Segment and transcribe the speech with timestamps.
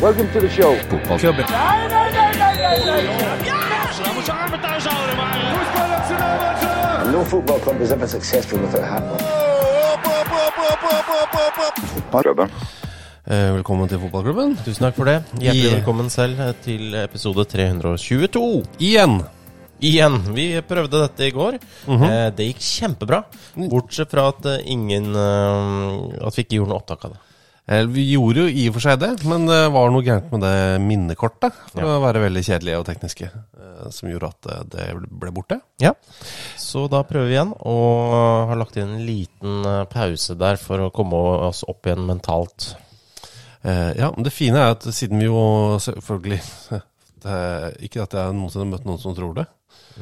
[0.00, 0.74] Welcome to the show.
[0.88, 1.36] Voetbalclub.
[1.36, 3.44] Nee, nee, nee, nee, nee, nee.
[3.44, 3.92] Ja!
[3.92, 5.36] Ze moet zijn armen thuis houden, maar...
[7.04, 9.20] And no football club is ever successful without happening.
[13.24, 14.56] Eh, velkommen til fotballklubben.
[14.64, 15.22] Tusen takk for det.
[15.38, 15.74] Hjertelig Yeah.
[15.74, 18.64] velkommen selv til episode 322.
[18.78, 19.22] Igjen.
[19.78, 20.34] Igjen.
[20.34, 21.58] Vi prøvde dette i går.
[21.86, 22.30] Mm -hmm.
[22.36, 23.24] det gikk kjempebra.
[23.54, 27.27] Bortsett fra at eh, ingen eh, At vi ikke gjorde noe opptak av det.
[27.68, 30.80] Vi gjorde jo i og for seg det, men det var noe gærent med det
[30.80, 31.52] minnekortet.
[31.74, 33.28] For å være veldig kjedelige og tekniske.
[33.28, 34.86] eh, Som gjorde at eh, det
[35.20, 35.58] ble borte.
[35.84, 35.92] Ja.
[36.56, 40.86] Så da prøver vi igjen, og har lagt inn en liten eh, pause der for
[40.86, 42.70] å komme oss opp igjen mentalt.
[43.68, 45.40] Ja, men det fine er at siden vi jo
[45.82, 46.38] selvfølgelig
[47.84, 49.44] Ikke at jeg noensinne har møtt noen som tror det,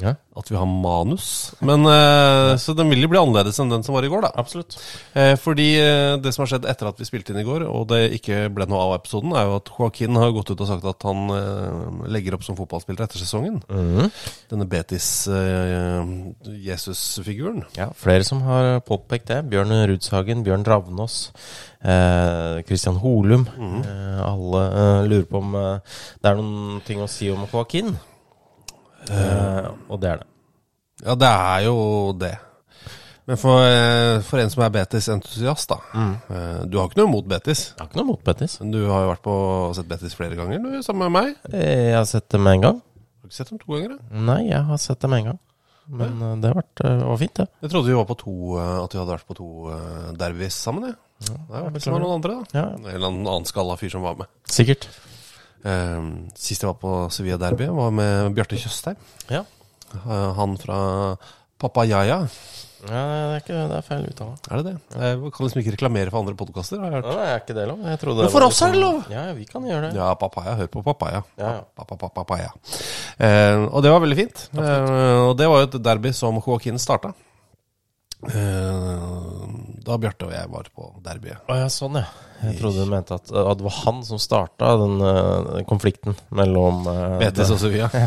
[0.01, 1.27] Ja, at vi har manus.
[1.65, 4.31] Men eh, Så den vil jo bli annerledes enn den som var i går, da.
[4.37, 4.75] absolutt.
[5.17, 7.87] Eh, fordi eh, det som har skjedd etter at vi spilte inn i går, og
[7.89, 10.85] det ikke ble noe av episoden, er jo at Joaquin har gått ut og sagt
[10.91, 13.57] at han eh, legger opp som fotballspiller etter sesongen.
[13.71, 14.11] Mhm.
[14.53, 17.63] Denne Betis-Jesus-figuren.
[17.77, 19.41] Ja, flere som har påpekt det.
[19.51, 21.31] Bjørn Rudshagen, Bjørn Ravnås,
[21.81, 23.47] eh, Christian Holum.
[23.57, 25.79] eh, alle eh, lurer på om eh,
[26.21, 27.95] det er noen ting å si om Joaquin.
[29.11, 30.27] Eh, og det er det.
[31.05, 31.77] ja, det er jo
[32.17, 32.33] det.
[33.27, 35.77] Men for, eh, for en som er Betis-entusiast, da.
[35.93, 36.13] Mm.
[36.71, 37.65] Du har ikke noe imot Betis.
[37.73, 38.59] Jeg har ikke noe mot Betis.
[38.61, 39.33] Men Du har jo vært på
[39.67, 41.35] og sett Betis flere ganger, du, sammen med meg.
[41.51, 42.77] Eh, Jeg har sett dem en gang.
[42.79, 43.97] Har du ikke sett dem to ganger?
[43.97, 44.21] da?
[44.29, 45.39] Nei, jeg har sett dem en gang.
[45.87, 46.29] Men ja.
[46.43, 47.47] det har vært eh, var fint, det.
[47.63, 50.55] Jeg trodde vi var på to, eh, at vi hadde vært på to eh, derbys
[50.67, 50.87] sammen.
[50.87, 50.95] Jeg.
[51.27, 52.59] Det var noen andre, da.
[52.59, 54.27] Ja, En eller annen skalla fyr som var med.
[54.51, 54.87] sikkert.
[55.67, 56.03] Eh,
[56.39, 58.95] sist jeg var på Sevilla Derby, var med Bjarte Tjøstheim.
[59.33, 59.43] Ja.
[60.05, 60.77] Uh, han fra
[61.59, 62.21] Papayaya.
[62.87, 64.35] ja det, er ikke, det er feil uttale.
[64.51, 64.73] Er det det?
[65.01, 67.79] Jeg kan liksom ikke reklamere for andre podkaster, Ja, jeg er ikke det lov?
[67.87, 69.11] Jeg trodde Men for oss er det liksom- lov!
[69.15, 69.95] Ja, vi kan gjøre det.
[69.97, 70.53] Ja, papaya.
[70.59, 71.23] Hør på papaya.
[71.39, 71.61] Ja, ja.
[71.75, 72.51] Pa- pa- pa- Papaya.
[73.17, 74.43] Eh, og det var veldig fint.
[74.53, 77.13] Eh, og det var jo et derby som Joaquin starta.
[78.27, 79.26] Eh,
[79.87, 81.43] da Bjarte og jeg var på derbyet.
[81.47, 82.07] Å ja, sånn ja.
[82.37, 86.83] Jeg trodde du mente at, at det var han som starta den eh, konflikten mellom
[86.91, 87.89] uh, Betis og Sevilla.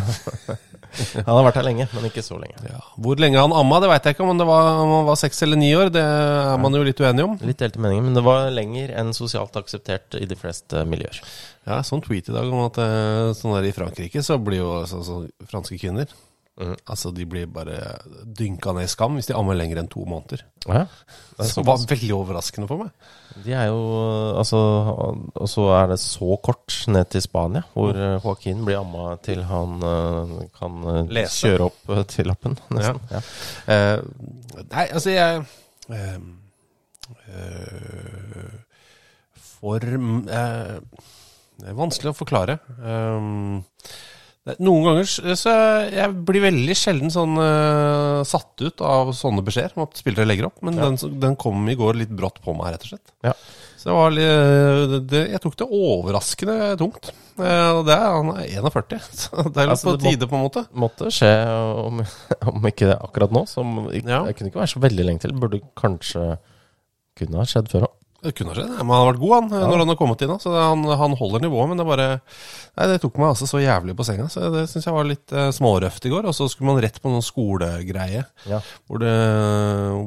[0.90, 2.56] Han har vært her lenge, men ikke så lenge.
[2.66, 2.80] Ja.
[2.98, 4.24] Hvor lenge han amma, det veit jeg ikke.
[4.26, 6.98] Om det var, om han var seks eller ni år, det er man jo litt
[6.98, 7.36] uenig om.
[7.46, 11.20] Litt delte meninger, men det var lenger enn sosialt akseptert i de fleste miljøer.
[11.68, 14.72] Ja, sånn tweet i dag om at eh, sånn der i Frankrike så blir jo
[14.80, 15.20] altså, så
[15.52, 16.10] franske kvinner
[16.60, 16.74] Mhm.
[16.92, 17.76] Altså, de blir bare
[18.36, 20.42] dynka ned i skam hvis de ammer lenger enn to måneder.
[20.68, 20.82] Ja,
[21.38, 22.90] det så var veldig overraskende for meg.
[23.46, 23.78] De er jo
[24.36, 24.58] Altså
[25.40, 29.40] Og så er det så kort ned til Spania, hvor eh, Joaquin blir amma til
[29.48, 31.46] han eh, kan eh, Lese.
[31.46, 33.00] kjøre opp til lappen, nesten.
[33.14, 33.22] Ja.
[33.72, 34.02] Eh,
[34.74, 35.44] nei, altså, jeg
[35.88, 36.20] uh,
[37.30, 38.52] uh,
[39.60, 40.76] For eh,
[41.60, 42.58] Det er vanskelig å forklare.
[42.68, 43.64] Det-
[44.58, 45.52] noen ganger så
[45.92, 50.48] jeg blir veldig sjelden sånn uh, satt ut av sånne beskjeder om at spillere legger
[50.48, 50.88] opp, men Ja.
[50.88, 53.12] den, den kom i går litt brått på meg, rett og slett.
[53.26, 53.34] Ja.
[53.80, 57.10] Så det var litt, det, det, jeg tok det overraskende tungt.
[57.40, 60.28] Eh, og det er, han er 41, så det er litt Altså, på må- tide,
[60.32, 60.64] på en måte.
[60.86, 61.30] Måtte skje,
[61.84, 62.02] om,
[62.54, 63.44] om ikke det akkurat nå.
[63.48, 64.24] Som, Ja.
[64.26, 65.36] Det kunne ikke være så veldig lenge til.
[65.36, 66.26] Burde kanskje
[67.20, 67.96] kunne ha skjedd før òg.
[68.20, 70.34] Det kunne ha skjedd, men han har vært god han, når han har kommet inn.
[70.42, 72.08] Så han, han holder nivået, men det bare
[72.78, 74.28] Nei, det tok meg altså så jævlig på senga.
[74.30, 76.28] Så Det syns jeg var litt eh, smårøft i går.
[76.30, 78.60] Og så skulle man rett på noen skolegreie Ja.
[78.88, 79.10] hvor det,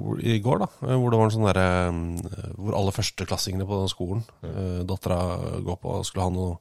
[0.04, 0.68] hvor, i går, da.
[0.88, 4.82] eh, Hvor det var en sånn derre eh, Hvor alle førsteklassingene på den skolen, uh,
[4.88, 5.18] dattera
[5.66, 6.56] går på, skulle ha noe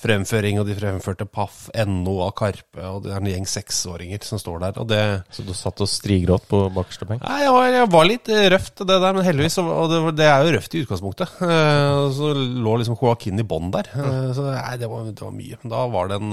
[0.00, 4.40] fremføring, og de fremførte Paff, NO av Karpe, og det er en gjeng seksåringer som
[4.40, 4.80] står der.
[4.82, 5.02] Og det
[5.34, 7.24] Så du satt og strigråt på bakerste benk?
[7.24, 10.28] Nei, jeg var, jeg var litt eh, røft, det der, men heldigvis Og det, det
[10.30, 11.28] er jo røft i utgangspunktet.
[11.42, 13.86] Eh, Så lå liksom Joaquin i bånn der.
[13.94, 15.56] Eh, Så nei, det var, det var mye.
[15.64, 16.32] Da var det en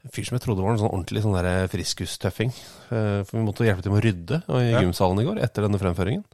[0.00, 1.36] en fyr som jeg trodde var en sånn ordentlig sånn
[1.68, 2.48] friskustøffing.
[2.88, 5.76] Eh, For vi måtte hjelpe til med å rydde i gymsalen i går etter denne
[5.82, 6.24] fremføringen.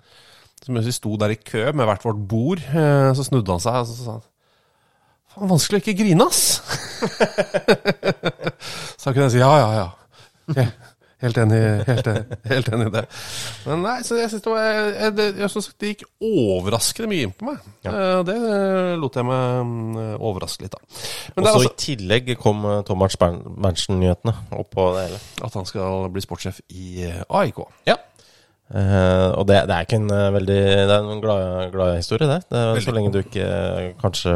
[0.63, 3.75] Så mens vi sto der i kø med hvert vårt bord, så snudde han seg
[3.83, 4.25] og så sa han
[5.35, 6.63] Faen, vanskelig å ikke grine, ass!
[8.97, 9.89] så da kunne jeg si ja, ja, ja.
[10.57, 10.65] ja.
[11.25, 11.59] Helt enig,
[11.89, 12.09] helt,
[12.51, 13.03] helt enig i det.
[13.65, 17.29] Men nei, så jeg synes det var jeg, det, jeg synes det gikk overraskende mye
[17.29, 17.71] inn på meg.
[17.87, 17.95] Ja.
[18.27, 18.37] Det
[19.01, 20.77] lot jeg meg mm, overraske litt.
[21.33, 25.23] Men Og så altså i tillegg kom uh, Thomas Berntsen-nyhetene oppå det hele.
[25.49, 27.65] at han skal bli sportssjef i eh, AIK.
[27.89, 27.97] Ja.
[28.67, 32.27] Uh, og det, det er ikke en uh, veldig Det er en glad, glad historie,
[32.27, 32.41] det.
[32.51, 34.33] det er, så lenge du ikke uh, kanskje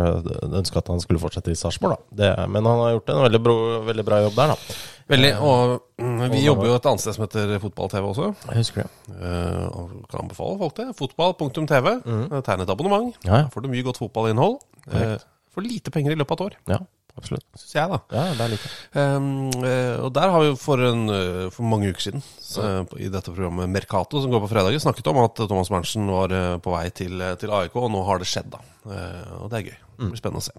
[0.47, 2.15] ønska at han skulle fortsette i Sarpsborg, da.
[2.21, 3.57] Det, men han har gjort en veldig bro,
[3.89, 4.79] veldig bra jobb der, da.
[5.11, 8.29] Veldig, og mm, vi jobber jo et annet sted som heter Fotball-TV også.
[8.47, 9.17] Jeg husker det.
[9.19, 10.87] Eh, og kan anbefale folk det.
[11.01, 11.97] Fotball.tv.
[12.07, 12.25] Mm.
[12.47, 13.11] Tegn et abonnement.
[13.27, 13.41] Ja.
[13.43, 14.61] Da får du mye godt fotballinnhold.
[14.95, 15.17] Eh,
[15.51, 16.79] For lite penger i løpet av et år, Ja,
[17.21, 17.47] absolutt.
[17.55, 18.01] syns jeg, da.
[18.17, 18.71] Ja, det er like.
[18.97, 19.31] Um,
[19.63, 22.65] eh, og der har vi for, en, eh, for mange uker siden så,
[22.99, 26.57] i dette programmet Mercato, som går på fredager, snakket om at Thomas Berntsen var eh,
[26.63, 28.65] på vei til, eh, til AIK, og nå har det skjedd, da.
[28.81, 29.79] Uh, og det er gøy.
[30.01, 30.55] Det blir spennende å se.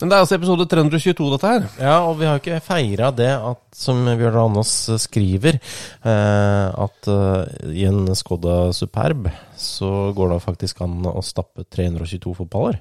[0.00, 1.66] Men det er altså episode 322, dette her.
[1.76, 4.72] Ja, og vi har jo ikke feira det at, som Bjørn Randås
[5.04, 5.60] skriver,
[6.00, 9.28] uh, at uh, i en Skoda Superb
[9.60, 12.80] så går det faktisk an å stappe 322 fotballer.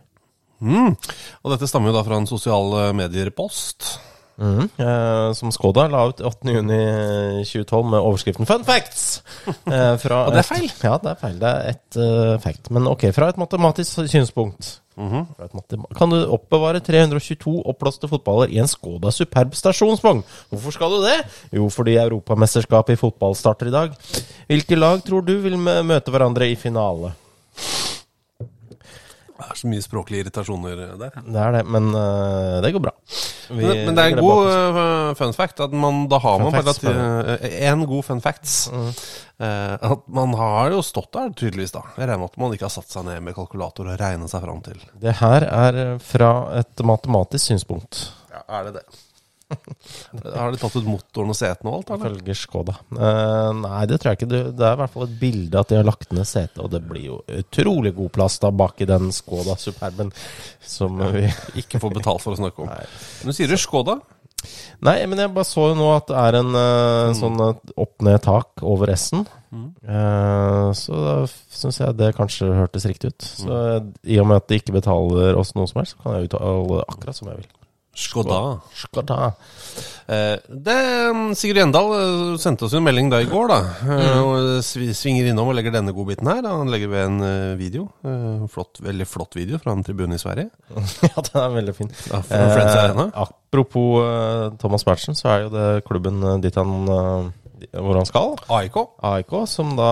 [0.61, 0.95] Mm.
[1.43, 3.99] Og dette stammer jo da fra en sosiale medier-post.
[4.39, 4.69] Mm.
[4.79, 9.21] Eh, som Skoda la ut 8.6.2012 med overskriften 'Fun facts'.
[9.69, 10.71] Eh, fra Og det er et- feil.
[10.83, 11.39] Ja, det er feil.
[11.39, 12.69] Det er ett uh, fact.
[12.71, 14.79] Men ok, fra et matematisk synspunkt.
[14.99, 15.43] Mm -hmm.
[15.45, 20.23] et matem kan du oppbevare 322 oppblåste fotballer i en Skoda Superb stasjonsvogn.
[20.51, 21.25] Hvorfor skal du det?
[21.53, 23.91] Jo, fordi Europamesterskapet i fotball starter i dag.
[24.47, 27.13] Hvilke lag tror du vil møte hverandre i finale?
[29.39, 31.13] Det er så mye språklige irritasjoner der.
[31.23, 32.91] Det er det, men uh, det går bra.
[33.49, 35.61] Vi Men, men det er en god eh, fun fact.
[35.63, 38.57] At man, da har Fun man facts, faktisk en god fun facts.
[39.39, 41.73] Eh, at man har jo stått der, tydeligvis.
[41.73, 44.29] da Jeg regner med at man ikke har satt seg ned med kalkulator og regnet
[44.29, 44.81] seg fram til.
[45.01, 48.09] Det her er fra et matematisk synspunkt.
[48.29, 48.85] Ja, Er det det?
[49.49, 51.93] Har de tatt ut motoren og setene og alt?
[51.95, 52.11] eller?
[52.11, 52.75] Følger Skoda.
[52.93, 54.29] Uh, nei, det tror jeg ikke.
[54.33, 56.69] Det det er i hvert fall et bilde at de har lagt ned setet, og
[56.73, 60.13] det blir jo utrolig god plass da bak i den Skoda Superben
[60.61, 61.25] som vi
[61.61, 62.71] Ikke får betalt for å snakke om.
[62.71, 62.85] Nei.
[63.25, 63.99] Men sier du Skoda?
[64.85, 68.63] Nei, men jeg bare så jo nå at det er en eh, sånn eh, opp-ned-tak
[68.63, 69.25] over S-en.
[69.51, 73.27] Eh, så da syns jeg det kanskje hørtes riktig ut.
[73.43, 73.79] Så eh,
[74.15, 76.67] i og med at de ikke betaler oss noe som helst, så kan jeg uttale
[76.71, 77.49] det akkurat som jeg vil.
[77.99, 78.59] Skoda.
[78.75, 79.33] Skoda.
[80.07, 80.75] Eh, det,
[81.13, 83.57] mm, Sigurd Gjendal eh, sendte oss en melding da i går, da.
[83.95, 86.39] Eh, og svinger innom og legger denne godbiten her.
[86.45, 86.55] Da.
[86.61, 87.89] Han legger ved en video.
[88.53, 90.47] Flott, veldig flott video fra en tribune i Sverige.
[91.09, 91.93] ja, den er veldig fin.
[92.11, 96.87] Ja, Eh, apropos Thomas Berntsen, så er jo det klubben dit han
[97.67, 98.37] hvor han skal.
[98.55, 98.77] AIK.
[99.03, 99.89] AIK, som da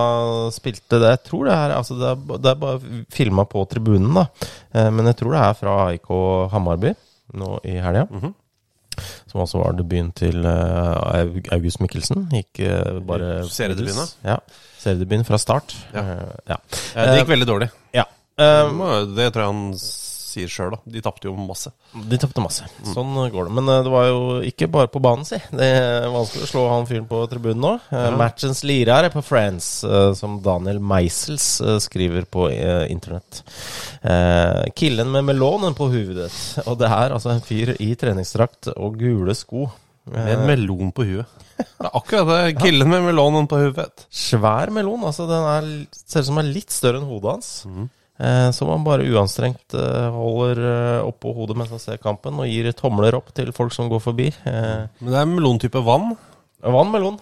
[0.54, 4.14] spilte det Jeg tror det er Altså, det er, det er bare filma på tribunen,
[4.16, 4.26] da.
[4.72, 6.08] Eh, men jeg tror det er fra AIK
[6.54, 6.94] Hamarby
[7.34, 8.06] nå i helga.
[8.10, 8.34] Mhm.
[9.30, 12.24] Som også var debuten til eh, August Mikkelsen.
[12.32, 14.08] Gikk eh, bare Seriedebuten.
[14.26, 14.38] Ja.
[14.80, 15.76] Seriedebuten fra start.
[15.94, 16.02] Ja.
[16.02, 16.56] Eh, ja.
[16.96, 17.70] Det gikk veldig dårlig.
[17.94, 18.04] ja.
[18.38, 19.62] Det tror jeg han
[20.38, 20.80] sier sjøl, da.
[20.94, 21.72] De tapte jo masse.
[21.92, 22.66] De tapte masse.
[22.92, 23.54] Sånn går det.
[23.58, 25.40] Men eh, det var jo ikke bare på banen, si.
[25.50, 27.74] Det er vanskelig å slå han fyren på tribunen nå.
[27.90, 31.48] Eh, Matchens er på Friends, eh, som Daniel Meisels
[31.84, 32.48] skriver på
[32.88, 33.42] internett.
[34.78, 36.32] Killen med melonen på hovedet.
[36.66, 39.68] Og det er altså en fyr i treningsdrakt og gule sko.
[40.08, 41.38] Med en melon på huet.
[41.58, 42.58] Det er akkurat det.
[42.62, 44.06] Killen med melonen på huet.
[44.14, 45.04] Svær melon.
[45.08, 47.50] altså Den er, ser ut som den er litt større enn hodet hans.
[47.66, 47.88] Eh,
[48.52, 52.70] som han bare uanstrengt eh, holder eh, oppå hodet mens han ser kampen, og gir
[52.74, 54.26] tomler opp til folk som går forbi.
[54.48, 56.16] Eh, Men det er melontype vann.
[56.58, 57.20] Vannmelon.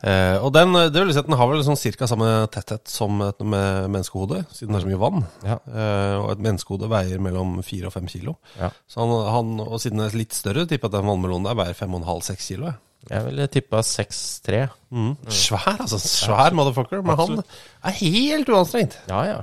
[0.00, 3.18] Eh, og den, det vil si at den har vel sånn cirka samme tetthet som
[3.26, 5.26] et menneskehode, siden det er så mye vann.
[5.44, 5.58] Ja.
[5.68, 8.38] Eh, og et menneskehode veier mellom fire og fem kilo.
[8.56, 8.70] Ja.
[8.88, 11.58] Så han, han, og siden den er litt større, tipper jeg at den vannmelonen der
[11.60, 12.70] veier fem og en halv, seks kilo.
[12.72, 12.80] jeg.
[13.08, 14.62] Jeg ville tippa 6-3.
[14.96, 15.12] Mm.
[15.32, 16.00] Svær, altså.
[16.02, 17.04] Svær motherfucker.
[17.04, 18.96] Men han er helt uanstrengt.
[19.12, 19.36] Ja, ja.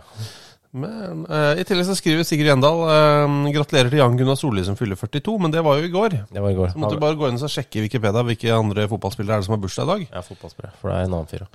[0.76, 4.76] Men eh, I tillegg så skriver Sigurd Gjendal eh, gratulerer til Jan Gunnar Solli som
[4.80, 6.18] fyller 42, men det var jo i går.
[6.28, 6.74] Det var i går.
[6.74, 9.48] Så måtte du bare gå inn og sjekke i Wikipedia hvilke andre fotballspillere er det
[9.48, 10.08] som har bursdag i dag.
[10.18, 10.76] Ja, fotballspiller.
[10.82, 11.46] For det er en annen fyr.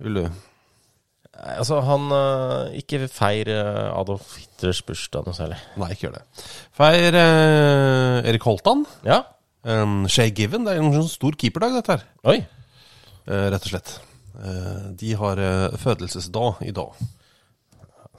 [0.00, 0.22] Vil du?
[0.26, 5.60] Nei, Altså, han øh, Ikke feir øh, Adolf Hitlers bursdag noe særlig.
[5.80, 6.24] Nei, ikke gjør det.
[6.76, 8.84] Feir eh, Erik Holtan.
[9.06, 9.22] Ja.
[9.62, 10.64] Um, Shay Given.
[10.66, 12.04] Det er en sånn stor keeperdag, dette her.
[12.32, 12.38] Oi.
[13.28, 13.94] Eh, rett og slett.
[14.40, 17.00] Eh, de har uh, fødelsesdag i dag.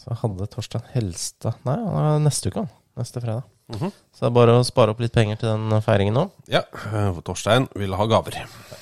[0.01, 2.69] Så hadde Torstein Helstad Nei, han er neste uke, han.
[2.97, 3.43] Neste fredag.
[3.71, 3.91] Mhm.
[4.11, 6.23] Så det er bare å spare opp litt penger til den feiringen nå.
[6.51, 8.35] Ja, eh, for Torstein vil ha gaver.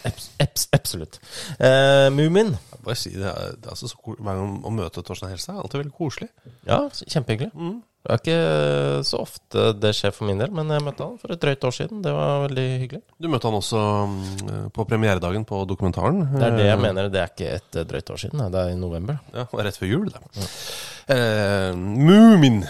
[0.07, 1.19] Eps, eps, absolutt.
[1.59, 2.55] Eh, Mumin.
[2.81, 5.55] Bare si det, er- det er altså så ko- Hver gang å møte Torstein Helstad
[5.57, 6.29] er alltid veldig koselig.
[6.65, 7.51] Ja, kjempehyggelig.
[8.09, 11.29] Det er ikke så ofte det skjer for min del, men jeg møtte han for
[11.29, 11.99] et drøyt år siden.
[12.01, 13.01] Det var veldig hyggelig.
[13.21, 16.23] Du møtte han også mm, på premieredagen på dokumentaren.
[16.31, 17.11] Det er det jeg mener.
[17.13, 18.41] Det er ikke et eh, drøyt år siden.
[18.49, 19.19] Det er i november.
[19.35, 20.47] Ja, og rett før jul, det.
[21.13, 22.63] Eh, Mumin.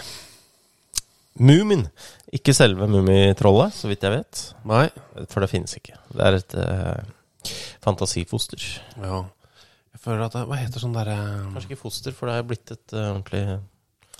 [1.40, 1.88] Mumin.
[2.36, 4.44] Ikke selve Mummitrollet, så vidt jeg vet.
[4.68, 4.84] Nei.
[5.32, 5.96] For det finnes ikke.
[6.12, 8.70] Det er et eh, fantasifoster.
[9.00, 9.24] Ja.
[9.96, 11.16] Jeg føler at det, Hva heter sånn derre
[11.50, 13.46] Kanskje ikke foster, for det er blitt et uh, ordentlig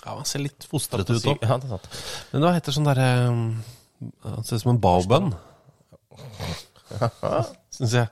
[0.01, 1.43] Ja, han ser litt fostrete ut òg.
[1.45, 1.87] Ja, det er sant.
[2.31, 5.31] Men hva heter sånn derre Han ser ut som en baobønn,
[7.75, 8.07] syns jeg.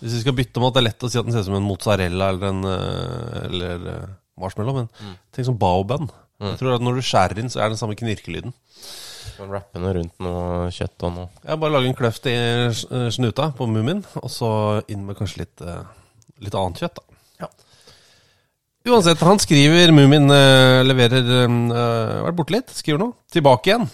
[0.00, 1.48] Hvis vi skal bytte om at det er lett å si at den ser ut
[1.50, 6.10] som en mozzarella eller en eh, Eller eh, marshmallow, men tenk som baobønn.
[6.38, 8.52] Jeg tror at når du skjærer inn, så er det den samme knirkelyden.
[9.38, 11.30] Kan rappe noe rundt noe kjøtt og noe.
[11.42, 14.50] Jeg bare lager en kløft i eh, snuta på Mummien, og så
[14.90, 15.82] inn med kanskje litt, eh,
[16.46, 17.07] litt annet kjøtt, da.
[18.88, 18.94] Ja.
[18.94, 23.16] Uansett, han skriver Mumin uh, leverer uh, Vært borte litt, skriver noe.
[23.32, 23.88] Tilbake igjen.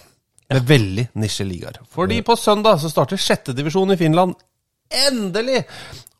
[0.53, 1.81] Med veldig nisje ligaer.
[1.91, 4.35] Fordi på søndag så starter sjettedivisjon i Finland
[4.93, 5.63] endelig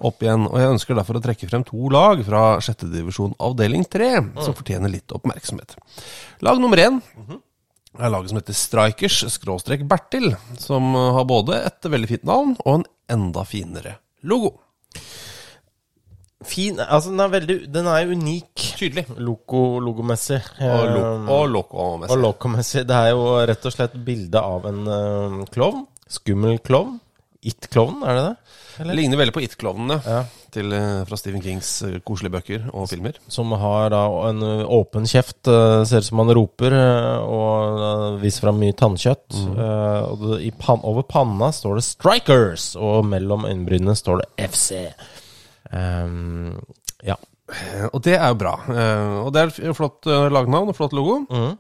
[0.03, 0.47] opp igjen.
[0.49, 4.09] Og jeg ønsker derfor å trekke frem to lag fra sjettedivisjon avdeling tre,
[4.41, 5.77] som fortjener litt oppmerksomhet.
[6.43, 6.99] Lag nummer én
[7.95, 12.81] er laget som heter Strikers skråstrek Bertil, som har både et veldig fint navn og
[12.81, 14.57] en enda finere logo.
[16.45, 18.65] Fin Altså, den er veldig Den er unik.
[18.79, 19.05] Tydelig.
[19.17, 20.41] Logo, logomessig.
[20.61, 22.11] Og, lo Eh, og loco-messig.
[22.15, 22.85] og lokomessig.
[22.87, 25.85] Det er jo rett og slett bilde av en uh, klovn.
[26.07, 26.99] Skummel klovn.
[27.45, 28.35] It-klovn, er det det?
[28.81, 28.95] Eller?
[28.97, 30.23] ligner veldig på It-klovnene Ja.
[30.51, 33.13] til, eh, fra Stephen Kings koselige bøker og filmer.
[33.29, 36.73] Som har da en åpen kjeft, ser ut som han roper,
[37.21, 39.29] og viser fram mye tannkjøtt.
[39.29, 40.41] Mm.
[40.41, 44.93] i pan over panna står det 'Strikers', og mellom øyenbrynene står det 'FC'.
[45.75, 46.55] Ehm,
[47.05, 47.17] ja.
[47.93, 48.55] Og det er jo bra.
[48.73, 51.19] Eh, Og det er et flott eh, lagnavn og flott logo.
[51.29, 51.53] Mm.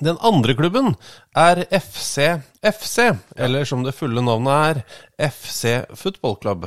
[0.00, 0.94] Den andre klubben
[1.36, 4.78] er FC FC, eller som det fulle navnet
[5.20, 6.64] er, FC Football Club.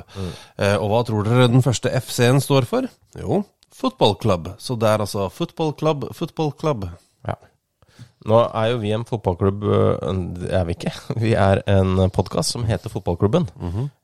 [0.60, 2.86] Eh, Og hva tror dere den første FC-en står for?
[3.18, 3.40] Jo,
[3.74, 4.52] Football Club.
[4.62, 6.86] Så det er altså Football Club, Football Club.
[8.26, 9.66] Nå er jo vi en fotballklubb
[10.40, 10.92] Det er vi ikke.
[11.24, 13.46] Vi er en podkast som heter Fotballklubben.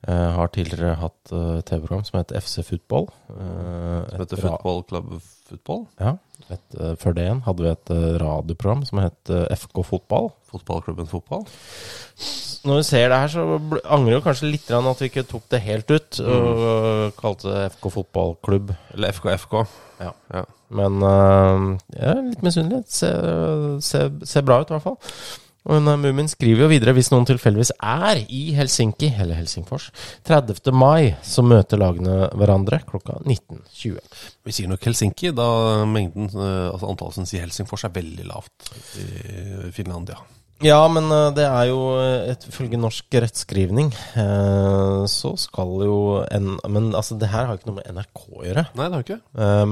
[0.06, 3.08] Eh, har tidligere hatt ø, TV-program som heter FC Football.
[3.26, 5.10] Som heter Football Club
[5.50, 5.82] Football.
[6.00, 6.14] Ja,
[6.48, 10.30] et, eh, før det igjen hadde vi et eh, radioprogram som het eh, FK Fotball.
[10.52, 11.42] Fotballklubben Fotball.
[12.62, 13.44] Når vi ser det her, så
[13.90, 17.62] angrer vi kanskje litt at vi ikke tok det helt ut og eh, kalte det
[17.74, 18.74] FK Fotballklubb.
[18.94, 19.56] Eller FKFK.
[20.02, 20.12] Ja.
[20.34, 20.44] Ja.
[20.72, 21.64] Men eh,
[21.98, 22.84] jeg er litt misunnelig.
[22.92, 25.00] Ser se, ser bra ut, i hvert fall.
[25.68, 29.88] Og eh, Mumin skriver jo videre hvis noen tilfeldigvis er i Helsinki, eller Helsingfors,
[30.28, 30.70] 30.
[30.74, 33.98] mai, så møter lagene hverandre klokka 19.20.
[34.46, 35.48] Vi sier nok Helsinki, da
[35.88, 40.18] mengden, eh, altså antallet som sier Helsingfors, er veldig lavt i Finlandia.
[40.18, 40.41] Ja,
[40.88, 45.96] men eh, det er jo eh, ifølge norsk rettskrivning eh, så skal jo
[46.30, 48.64] en Men altså, det her har ikke noe med NRK å gjøre.
[48.78, 49.18] Nei, det har ikke.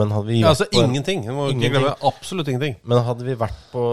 [0.01, 1.25] Men hadde vi Ja, altså på ingenting.
[1.29, 1.77] Jeg må ikke Ingenting.
[1.79, 2.77] glemme absolutt ingenting.
[2.85, 3.87] Men hadde vi vært på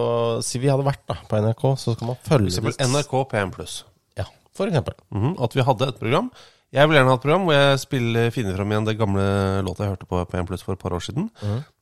[0.47, 3.81] Si vi hadde vært da på NRK, så skal man For følge eksempel NRK P1+.
[4.17, 4.27] Ja,
[4.57, 4.97] for eksempel.
[5.13, 6.31] Mhm, At vi hadde et program.
[6.75, 9.23] Jeg vil gjerne ha et program hvor jeg spiller, finner fram igjen det gamle
[9.63, 11.29] låta jeg hørte på P1 for et par år siden.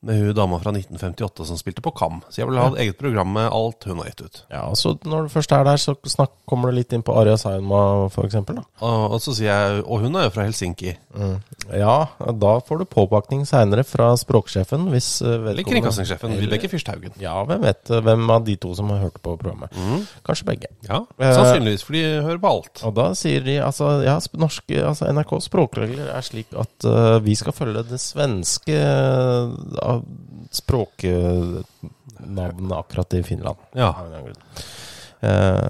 [0.06, 2.20] Med hun dama fra 1958 som spilte på Kam.
[2.30, 4.42] Så jeg vil ha et eget program med alt hun har gitt ut.
[4.52, 7.36] Ja, så Når du først er der, så snakk, kommer du litt inn på Arja
[7.40, 8.06] Sainma.
[8.06, 8.62] Da.
[8.86, 10.94] Og, og så sier jeg Og hun er jo fra Helsinki.
[11.74, 11.96] Ja,
[12.38, 17.16] da får du påpakning seinere fra språksjefen hvis eh, Eller kringkastingssjefen Vibeke Fyrsthaugen.
[17.22, 19.74] Ja, hvem vet eh, hvem av de to som har hørt på programmet.
[20.26, 20.70] Kanskje begge.
[20.86, 22.84] Ja, sannsynligvis, for de hører på alt.
[22.86, 27.36] Og da sier de altså, ja, norske, altså NRKs språkregler er slik at uh, vi
[27.38, 29.95] skal følge det svenske uh,
[30.54, 33.56] språknavnet akkurat i Finland.
[33.74, 33.94] Ja.
[35.20, 35.68] Eh,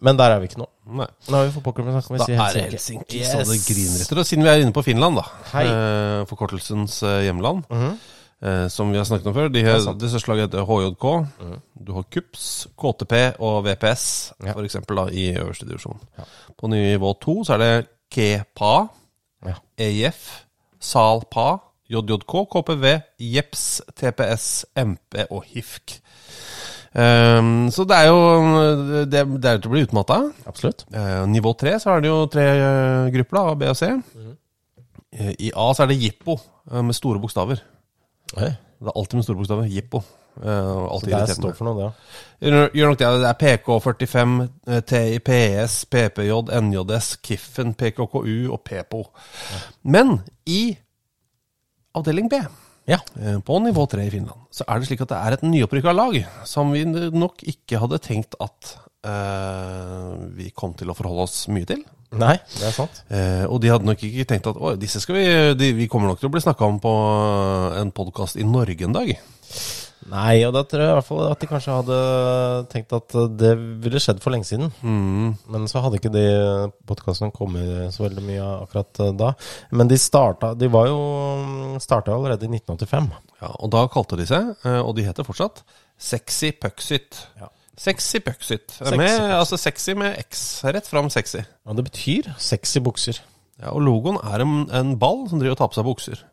[0.00, 0.66] men der er vi ikke nå.
[0.98, 1.06] Nei.
[1.28, 3.16] Nå har vi fotballklubben, så kan vi Da er det Helsinki.
[3.18, 3.28] yes.
[3.32, 4.18] så det griner etter.
[4.22, 5.24] Og siden vi er inne på Finland, da.
[5.60, 7.58] Eh, forkortelsens eh, hjemland.
[7.68, 7.94] -hmm.
[8.46, 9.48] uh, som vi har snakket om før.
[9.48, 11.04] De, her, det største laget heter HJK.
[11.86, 14.52] Du har KUPS, KTP og VPS, Ja.
[14.52, 15.98] for eksempel, da, i øverste divisjon.
[16.18, 16.22] Ja.
[16.60, 18.88] På nivå to så er det KEPA,
[19.46, 19.54] Ja.
[19.78, 20.44] EIF,
[20.80, 22.84] SALPA, JJK, KPV,
[23.18, 23.64] JEPS,
[23.96, 25.98] TPS, MP og HIFK.
[26.98, 28.20] Um, så det er jo
[29.04, 30.20] Det, det er til å bli utmatta.
[30.48, 30.86] Absolutt.
[30.94, 33.90] Uh, nivå tre så er det jo tre uh, grupper, da, A, B og C.
[33.92, 34.36] Mm.
[35.18, 36.38] Uh, I A så er det Jippo,
[36.70, 37.60] eh, med store bokstaver.
[38.36, 38.52] Oi.
[38.78, 39.68] Det er alltid med store bokstaver.
[39.72, 40.02] Jippo.
[40.38, 42.46] Uh, det er står for noe, det.
[42.46, 43.06] Gjør gjør nok det.
[43.22, 44.34] Det er PK45,
[44.68, 49.02] eh, TIPS, PPJ, NJS, Kiffen, PKKU og PEPO.
[49.82, 50.76] Men i
[51.94, 52.40] avdeling B,
[52.88, 52.98] Ja.
[53.20, 55.92] eh, på nivå 3 i Finland, så er det slik at det er et nyopprykka
[55.94, 61.46] lag som vi nok ikke hadde tenkt at eh, vi kom til å forholde oss
[61.52, 61.84] mye til.
[62.16, 63.02] Nei, det er sant.
[63.12, 65.26] Eh, og de hadde nok ikke tenkt at disse skal vi,
[65.60, 66.92] de, vi kommer nok til å bli snakka om på
[67.82, 69.12] en podkast i Norge en dag.
[70.08, 71.96] Nei, og da tror jeg i hvert fall at de kanskje hadde
[72.72, 73.50] tenkt at det
[73.82, 74.70] ville skjedd for lenge siden.
[74.80, 75.34] Mm.
[75.52, 76.24] Men så hadde ikke de
[76.88, 79.32] podkastene kommet så veldig mye akkurat eh, da.
[79.74, 80.98] Men de starta De var jo
[81.82, 83.10] starta allerede i 1985.
[83.42, 85.64] Ja, og da kalte de seg, eh, og de heter fortsatt,
[85.98, 87.50] Sexy Puxit Ja.
[87.78, 90.62] Sexy Puxit altså sexy med X.
[90.66, 91.44] Rett fram sexy.
[91.44, 93.20] Ja, det betyr sexy bukser.
[93.58, 96.24] Ja, og logoen er en, en ball som driver og tar på seg bukser.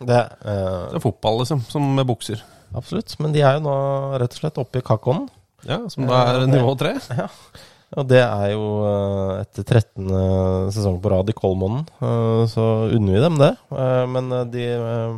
[0.00, 2.42] Det uh, Det er fotball, liksom, som med bukser.
[2.76, 3.14] Absolutt.
[3.22, 3.76] Men de er jo nå
[4.20, 5.28] rett og slett oppe i kakaoen.
[5.66, 6.96] Ja, Som da er nivå tre.
[7.22, 7.30] Ja.
[7.96, 10.08] Og det er jo eh, etter 13.
[10.74, 13.52] sesong på rad i Kolmonen, eh, så unner vi dem det.
[13.70, 15.14] Eh, Men eh, de eh,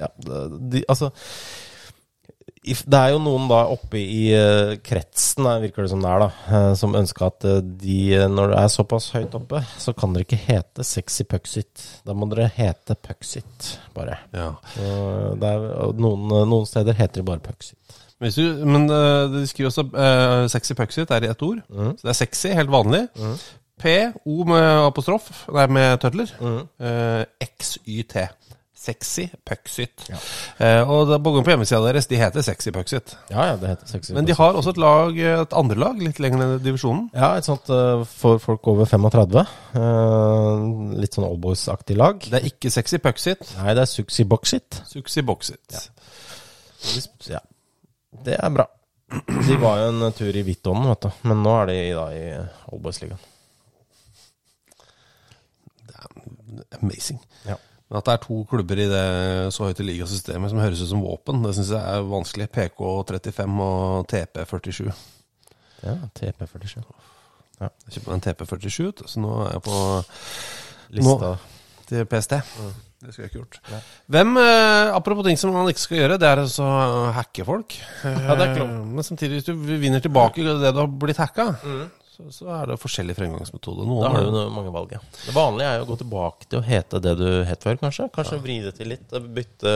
[0.00, 1.12] Ja, de, altså
[2.64, 6.22] Det er jo noen da oppe i eh, kretsen, da, virker det som det er,
[6.24, 9.92] da, eh, som ønsker at eh, de, eh, når det er såpass høyt oppe, så
[9.96, 11.84] kan dere ikke hete Sexy Pucksit.
[12.08, 14.16] Da må dere hete Pucksit, bare.
[14.32, 14.54] Ja.
[14.80, 15.68] Er,
[16.00, 17.44] noen, noen steder heter de bare
[18.32, 21.60] du, men eh, de skriver også uh, sexy pucksit er i ett ord.
[21.68, 23.02] Så det er sexy, helt vanlig.
[23.80, 23.90] P,
[24.24, 26.30] O med apostrof, nei, med tødler.
[26.78, 28.16] Eh, XYT.
[28.84, 30.04] Sexy pucksit.
[30.58, 33.14] Eh, og på hjemmesida deres, de heter Sexy pucksit.
[33.30, 36.20] Ja, ja, det heter Sexy Men de har også et lag, et andre lag litt
[36.20, 37.08] lenger ned i divisjonen.
[37.16, 39.44] Ja, et sånt uh, for folk over 35.
[39.74, 42.20] Uh, litt sånn oldboys-aktig lag.
[42.28, 43.56] Det er ikke Sexy pucksit.
[43.60, 44.82] Nei, det er Suxy Boxit.
[44.90, 45.80] Suxy boxit.
[47.30, 47.40] Ja.
[48.24, 48.68] Det er bra.
[49.48, 51.28] De var jo en tur i Hvitånden, vet du.
[51.30, 52.26] Men nå er de da i
[52.74, 53.30] Oldboys-ligaen.
[56.80, 57.20] Amazing.
[57.46, 57.56] Ja.
[57.90, 59.02] Men at det er to klubber i det
[59.54, 62.46] så høyte ligasystemet som høres ut som våpen, det syns jeg er vanskelig.
[62.54, 64.88] PK35 og TP47.
[65.84, 66.80] ja, TP47.
[67.60, 69.76] Jeg kjøpte meg en TP47, så nå er jeg på
[70.96, 71.34] Lista.
[71.88, 72.34] til PST.
[73.04, 73.58] Det skulle jeg ikke gjort.
[74.08, 77.76] Hvem, eh, Apropos ting som man ikke skal gjøre, det er altså å hacke folk.
[78.02, 78.70] Ja, det er klart.
[78.70, 81.50] Eh, Men samtidig, hvis du vinner tilbake det du har blitt hacka,
[82.14, 83.84] så, så er det forskjellig fremgangsmetode.
[83.88, 85.00] Da har du mange valg, ja.
[85.24, 88.06] Det vanlige er jo å gå tilbake til å hete det du het før, kanskje.
[88.14, 89.14] Kanskje vri det til litt.
[89.34, 89.72] Bytte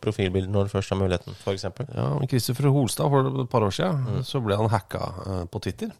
[0.00, 1.66] profilbilde når du først har muligheten, f.eks.
[1.92, 5.92] Ja, Christopher Holstad for et par år siden så ble han hacka eh, på Twitter.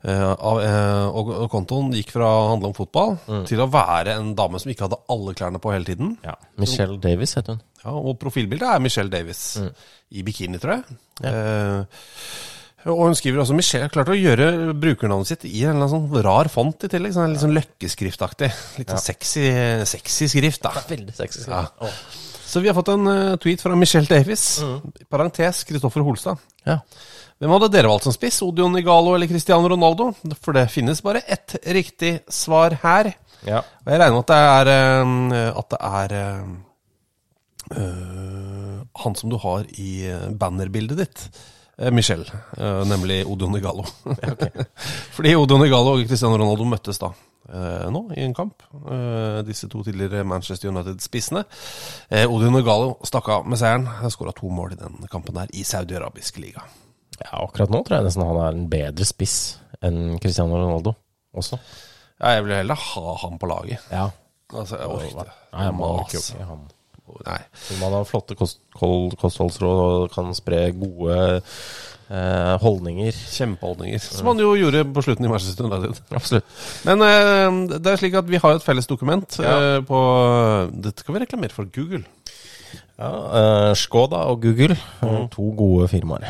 [0.00, 4.32] Av, eh, og, og kontoen gikk fra å handle om fotball til å være en
[4.38, 6.14] dame som ikke hadde alle klærne på hele tiden.
[6.24, 6.38] Ja.
[6.60, 7.66] Michelle Davis heter hun.
[7.84, 9.44] Ja, Og profilbildet er Michelle Davis
[10.10, 10.98] i bikini, tror jeg.
[11.28, 12.00] Eh,
[12.88, 16.08] og hun skriver også Michelle har klart å gjøre brukernavnet sitt i en eller annen
[16.08, 17.12] sånn rar font i tillegg.
[17.12, 18.48] Sånn litt sånn løkkeskriftaktig.
[18.80, 19.44] Litt sånn sexy,
[19.90, 20.72] sexy skrift, da.
[20.88, 21.44] Veldig sexy.
[21.50, 21.66] Ja.
[22.50, 24.44] Så vi har fått en uh, tweet fra Michelle Davis.
[25.12, 26.40] Parentes Kristoffer Holstad.
[26.66, 26.80] Ja.
[27.40, 28.40] Hvem hadde dere valgt som spiss?
[28.44, 30.10] Odion Igalo eller Cristiano Ronaldo?
[30.40, 33.12] For det finnes bare ett riktig svar her.
[33.46, 33.60] ja.
[33.60, 36.42] Og jeg regner med at det er eh, At det er eh,
[39.04, 39.92] han som du har i
[40.36, 41.24] bannerbildet ditt.
[41.80, 42.22] Eh, Michel,
[42.56, 43.86] eh, nemlig Odion Igalo.
[45.16, 47.10] Fordi Odion Igalo og Cristiano Ronaldo møttes da
[47.48, 48.62] eh, nå i en kamp.
[49.48, 51.44] Disse to tidligere Manchester United-spissene.
[52.28, 53.88] Odion Igalo stakk av med seieren.
[54.12, 56.64] Skåra to mål i den kampen der i saudi-arabisk liga.
[57.20, 59.36] ja, akkurat nå tror jeg nesten han er en bedre spiss
[59.84, 60.94] enn Cristiano Ronaldo
[61.36, 61.58] også.
[62.20, 63.80] Ja, jeg vil heller ha ham på laget.
[63.92, 64.08] Ja.
[64.50, 65.32] Altså, jeg orker ikke.
[65.54, 66.64] Nei, man orker jo ikke han.
[67.26, 67.38] Nei.
[67.80, 71.16] Man har flotte kost, kostholdsråd og kan spre gode
[72.10, 73.12] eh, holdninger.
[73.36, 74.02] Kjempeholdninger.
[74.02, 76.00] Som han jo gjorde på slutten i Manchester United.
[76.16, 76.44] Absolutt.
[76.88, 79.56] Men eh, det er slik at vi har et felles dokument Ja.
[79.76, 80.00] eh, på
[80.74, 82.04] Dette kan vi reklamere for Google.
[83.00, 85.28] Ja, eh, Skoda og Google, Mm.
[85.32, 86.26] to gode firmaer.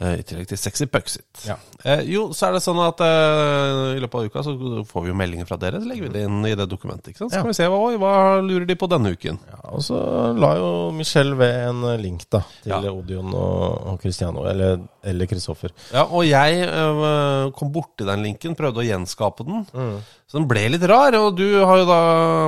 [0.00, 1.46] eh, I tillegg til Sexy Puxit.
[1.46, 1.54] Ja.
[1.86, 4.54] Eh, jo, så er det sånn at eh, i løpet av uka så
[4.88, 5.78] får vi jo meldinger fra dere.
[5.78, 7.12] Så legger vi det inn i det dokumentet.
[7.12, 7.30] ikke sant?
[7.30, 7.42] Så Ja.
[7.44, 9.38] kan vi se hva, oi, hva lurer de på denne uken.
[9.52, 10.00] Ja, og så
[10.34, 12.80] la jo Michelle ved en eh, link da til Ja.
[12.90, 15.70] Odion og, og Cristiano, eller eller Kristoffer.
[15.94, 19.62] Ja, Og jeg eh, kom borti den linken, prøvde å gjenskape den.
[19.72, 20.00] Mm.
[20.26, 21.14] Så den ble litt rar.
[21.14, 21.98] Og du har jo da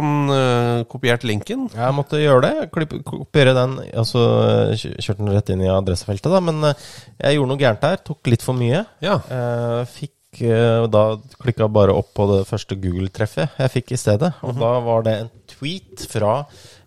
[0.03, 1.69] mm, eh, kopiert linken.
[1.71, 2.71] Jeg måtte gjøre det.
[2.75, 6.41] Klipp- Kopiere den, altså så kjø- kjørte den rett inn i adressefeltet, da.
[6.43, 6.75] Men eh,
[7.23, 8.03] jeg gjorde noe gærent der.
[8.11, 8.83] Tok litt for mye.
[9.07, 9.21] Ja.
[9.29, 11.03] Eh, fikk eh, da
[11.43, 14.33] klikka bare opp på det første Google-treffet jeg fikk i stedet.
[14.47, 16.41] Og da var det en tweet fra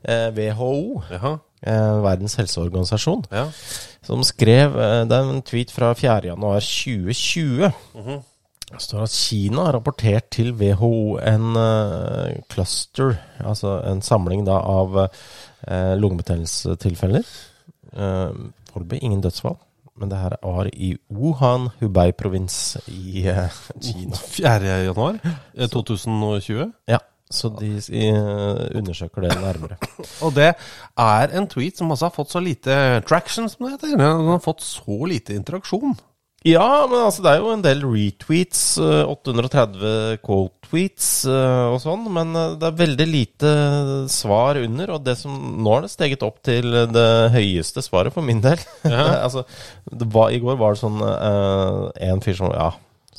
[0.03, 1.37] eh, WHO, Jaha.
[1.61, 3.43] Verdens helseorganisasjon, Ja.
[4.01, 4.73] som skrev
[5.05, 6.31] Det er en tweet fra 4.
[6.31, 7.69] januar 2020.
[8.71, 11.53] Det står at Kina har rapportert til WHO en
[12.49, 13.13] cluster,
[13.45, 17.29] altså en samling da av uh, lungebetennelsestilfeller.
[17.93, 18.33] Uh,
[18.71, 19.59] Foreløpig ingen dødsfall,
[19.99, 24.15] men det her var i Wuhan, Hubei-provins i eh, Kina.
[24.35, 24.75] 4.
[24.87, 26.71] januar eh, 2020.
[26.89, 26.99] Ja,
[27.31, 29.77] så de eh, undersøker det nærmere.
[30.25, 30.53] Og det
[30.99, 33.97] er en tweet som altså har fått så lite traction, som det heter.
[33.99, 35.95] Den har fått så lite interaksjon.
[36.41, 42.07] Ja, men altså det er jo en del retweets, eh, 830 quote-tweets eh, og sånn,
[42.15, 43.51] men eh, det er veldig lite
[44.09, 48.25] svar under, og det som nå har det steget opp til det høyeste svaret for
[48.25, 48.57] min del.
[48.89, 49.43] altså,
[49.85, 52.71] det var, I går var det sånn eh, en fyr som Ja,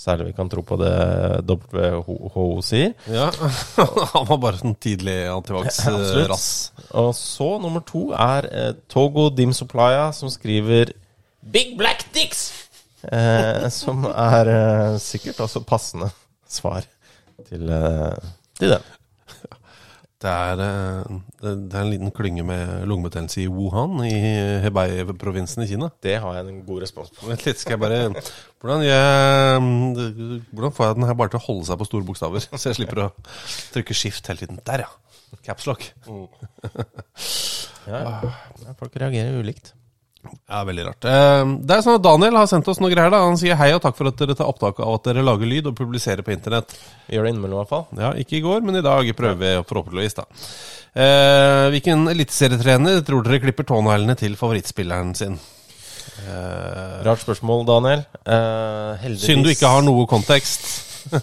[0.03, 0.91] særlig vi kan tro på det
[1.47, 2.97] WHO sier.
[3.07, 3.29] Ja,
[4.17, 6.49] Han var bare sånn tidlig antivax-rass.
[7.05, 10.91] Og så nummer to er uh, Togo Dim Supplya, som skriver
[11.55, 12.51] Big Black Dicks!
[13.03, 16.11] Eh, som er eh, sikkert også passende
[16.47, 16.85] svar
[17.49, 18.91] til, eh, til den.
[20.23, 24.15] Det er, eh, det er en liten klynge med lungebetennelse i Wuhan, i
[24.63, 25.89] Hebei-provinsen i Kina.
[25.99, 27.27] Det har jeg en god respons på.
[27.27, 27.99] Vent litt, skal jeg bare
[28.63, 32.47] Hvordan, jeg, hvordan får jeg den her bare til å holde seg på store bokstaver?
[32.55, 33.11] Så jeg slipper å
[33.75, 34.63] trykke skift hele tiden.
[34.63, 34.91] Der, ja.
[35.43, 35.89] Capslock.
[37.83, 38.33] Ja, ja.
[38.79, 39.73] Folk reagerer ulikt.
[40.23, 41.05] Ja, veldig rart.
[41.09, 43.11] Eh, Det er sånn at Daniel har sendt oss noe greier.
[43.11, 45.47] da Han sier hei og takk for at dere tar opptak av at dere lager
[45.51, 46.75] lyd og publiserer på internett.
[47.09, 47.87] Vi gjør det innimellom, i hvert fall.
[47.99, 50.25] Ja, Ikke i går, men i dag prøver vi forhåpentligvis, da.
[50.95, 55.39] Eh, hvilken eliteserietrener tror dere klipper tåneglene til favorittspilleren sin?
[56.29, 58.05] Eh, Rart spørsmål, Daniel.
[58.27, 60.89] Eh, synd du ikke har noe kontekst.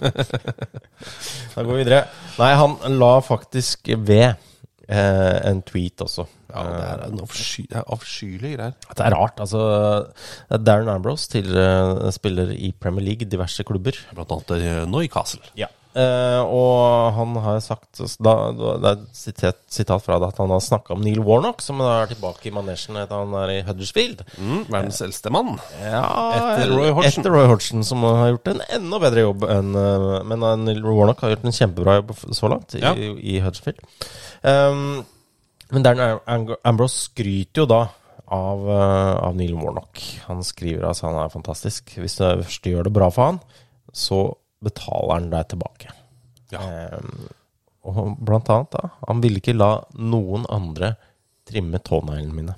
[1.56, 2.02] Da går vi videre.
[2.40, 4.36] Nei, han la faktisk ved
[4.88, 6.26] eh, en tweet også.
[6.50, 8.74] Ja, Det er en avsky, det er avskyelige greier.
[8.90, 9.40] Det er rart.
[9.40, 9.62] altså
[10.66, 13.98] Darren Ambrose, tidligere spiller i Premier League, diverse klubber.
[14.16, 15.42] Blant annet eh, Newcastle.
[15.58, 15.68] Ja.
[16.00, 20.62] Eh, og han har sagt da, Det er sitat, sitat fra det at han har
[20.62, 24.22] snakka om Neil Warnock, som er tilbake i manesjen etter han er i Huddersfield.
[24.38, 25.56] Mm, verdens eldste mann.
[25.82, 26.04] Ja,
[26.38, 27.24] Etter Roy Hodgson.
[27.24, 30.86] Etter Roy Hodgson, som har gjort en enda bedre jobb enn eh, Men eh, Neil
[30.86, 32.94] Warnock har gjort en kjempebra jobb så langt i, Ja.
[32.96, 33.82] i Huddersfield.
[34.46, 35.02] Um,
[35.72, 37.82] men Darren Ambrose skryter jo da
[38.30, 40.02] av, eh, av Neil Warnock.
[40.28, 41.96] Han skriver altså han er fantastisk.
[41.98, 43.40] Hvis du først gjør det bra for han,
[43.94, 44.22] så
[44.64, 45.94] betaler han deg tilbake.
[46.54, 46.62] Ja.
[46.98, 47.30] Um,
[47.90, 50.94] og blant annet da, han ville ikke la noen andre
[51.50, 52.56] trimme tåneglene mine.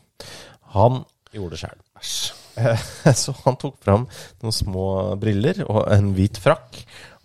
[0.76, 1.82] Han gjorde det sjøl.
[2.02, 2.38] Æsj.
[3.22, 4.08] Så han tok fram
[4.42, 4.86] noen små
[5.22, 6.82] briller og en hvit frakk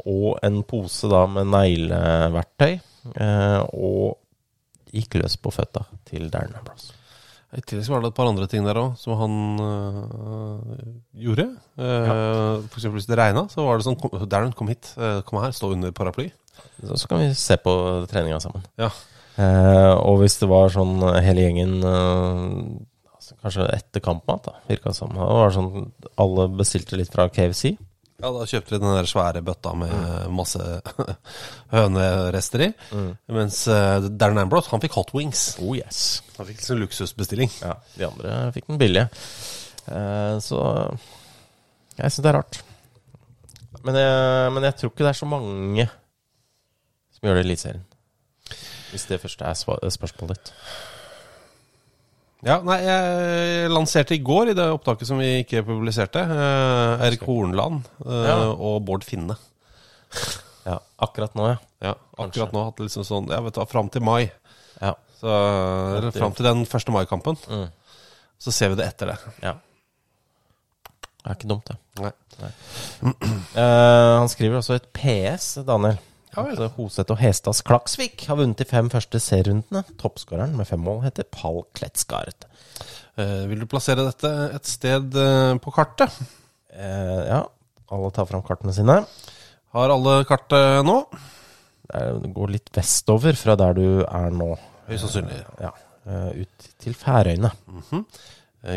[0.06, 2.76] og en pose da med negleverktøy.
[3.16, 4.14] eh, Og
[4.94, 6.94] gikk løs på føtta til Darren Ambrose.
[7.56, 10.88] I tillegg var det et par andre ting der òg som han øh,
[11.24, 11.46] gjorde.
[11.78, 14.90] Uh, For eksempel hvis det regna, så var det sånn kom, Darren, kom hit.
[14.98, 16.26] eh, kom her, stå under paraply.
[16.82, 17.72] Så så kan vi se på
[18.10, 18.66] treninga sammen.
[18.80, 18.90] Ja.
[19.38, 24.98] Uh, og hvis det var sånn hele gjengen altså Kanskje etter kampmat, da, virka det
[24.98, 25.12] som.
[25.12, 25.90] Det var sånn
[26.22, 27.76] alle bestilte litt fra KFC.
[28.16, 30.60] Ja, Da kjøpte de den der svære bøtta med masse
[31.74, 32.70] hønerester i.
[33.36, 35.50] Mens uh, Darren Ambrose han fikk hot wings.
[35.60, 36.22] Oh yes.
[36.38, 37.52] Han fikk sin luksusbestilling.
[37.60, 39.10] Ja, de andre fikk den billige.
[39.86, 40.62] Uh, så
[41.96, 42.62] jeg syns det er rart.
[43.84, 45.86] Men jeg, men jeg tror ikke det er så mange
[47.16, 47.84] som gjør det i Eliteserien.
[48.90, 49.56] Hvis det først er
[49.92, 50.52] spørsmålet ditt.
[52.46, 57.24] Ja, nei, Jeg lanserte i går, i det opptaket som vi ikke publiserte, eh, Erik
[57.26, 58.36] Hornland eh, Ja.
[58.54, 59.34] og Bård Finne.
[60.66, 61.56] Ja, akkurat nå, ja.
[61.82, 64.30] Ja, akkurat nå hatt liksom sånn Ja, vet du hva, fram til mai.
[64.80, 64.94] Ja.
[65.20, 65.26] Så,
[65.98, 66.90] eller fram til den 1.
[66.94, 67.38] mai-kampen.
[67.50, 67.66] Mm.
[68.38, 69.18] Så ser vi det etter det.
[69.42, 69.54] ja.
[71.26, 71.76] Det er ikke dumt, det.
[72.04, 72.12] Nei.
[73.56, 75.96] Eh, han skriver også et PS, Daniel.
[76.36, 76.58] Ja vel.
[76.76, 79.86] Hoseth og Hestads Klaksvik har vunnet de fem første serierundene.
[80.00, 82.44] Toppskåreren med fem mål heter Pall Kletskaret.
[83.16, 86.12] Eh, vil du plassere dette et sted eh, på kartet?
[86.76, 87.40] Eh, ja,
[87.88, 88.98] alle tar fram kartene sine.
[89.72, 90.98] Har alle kartet nå?
[91.86, 94.52] Det går litt vestover fra der du er nå.
[94.90, 95.40] Høyst sannsynlig.
[95.62, 95.72] Ja,
[96.04, 97.54] eh, ut til Færøyene.
[97.72, 98.26] Eh,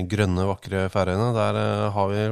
[0.09, 1.29] Grønne, vakre Færøyene.
[1.33, 2.25] Der eh, har vi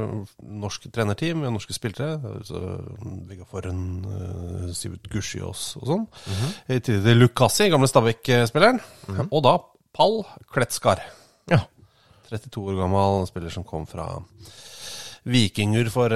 [0.61, 2.35] norsk trenerteam, vi har norske spillere.
[2.45, 6.05] Så foran Forren, uh, Sivert Gussiås og sånn.
[6.69, 8.81] I tillegg til Lukassi, gamle Stabæk-spilleren.
[9.31, 9.57] Og da
[9.97, 10.21] Pall
[10.53, 11.01] Kletskar.
[11.49, 11.63] Ja.
[12.29, 14.11] 32 år gammel spiller som kom fra
[15.27, 16.13] Vikinger for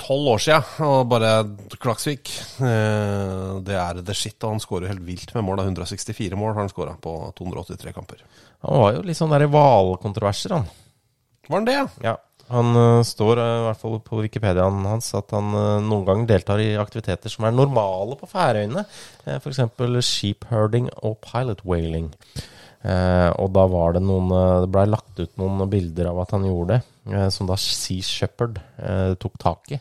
[0.00, 1.32] tolv år siden, og bare
[1.76, 2.30] Klaksvik.
[2.64, 5.64] Eh, det er the shit, og han skårer helt vilt med mål.
[5.66, 8.22] 164 mål har han skåra på 283 kamper.
[8.64, 10.70] Han var jo litt sånn der i hvalkontroverser, han.
[11.46, 11.90] Var han det, ja?
[12.04, 12.16] Ja.
[12.46, 16.28] Han uh, står uh, i hvert fall på Wikipediaen hans at han uh, noen ganger
[16.30, 18.84] deltar i aktiviteter som er normale på Færøyene.
[19.26, 19.64] Uh, F.eks.
[20.06, 22.12] sheepherding og pilot whaling.
[22.86, 26.34] Eh, og da var det noen eh, Det blei lagt ut noen bilder av at
[26.36, 26.82] han gjorde det,
[27.16, 29.80] eh, som da Sea Shepherd eh, tok tak i.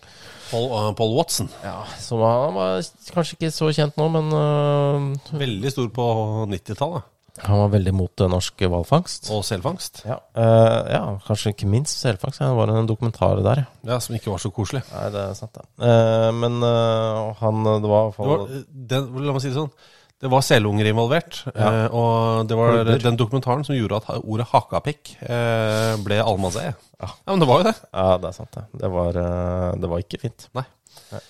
[0.49, 1.49] Paul, uh, Paul Watson.
[1.65, 2.79] Ja, Så han var
[3.13, 6.05] kanskje ikke så kjent nå, men uh, Veldig stor på
[6.53, 7.11] 90-tallet.
[7.43, 9.27] han var veldig mot norsk hvalfangst.
[9.35, 10.03] Og selfangst.
[10.07, 12.39] Ja, eh, ja, kanskje ikke minst selfangst.
[12.39, 13.89] Det var en dokumentar der, ja.
[13.89, 14.85] Ja, Som ikke var så koselig.
[14.93, 15.65] Nei, det er sant, det.
[15.83, 16.61] Eh, men
[17.41, 18.47] han Det var i hvert fall
[18.87, 19.73] la meg si det sånn.
[20.25, 21.43] Det var selunger involvert.
[21.53, 21.67] Ja.
[21.85, 23.01] eh, og det var Klubber.
[23.03, 26.71] den dokumentaren som gjorde at ordet hakapikk eh, ble allmannseie.
[26.97, 27.09] Ja.
[27.27, 27.73] men det var jo det.
[27.91, 28.63] Ja, det er sant, det.
[28.81, 30.47] Det var, eh, det var ikke fint.
[30.57, 30.63] Nei.
[31.13, 31.21] Nei.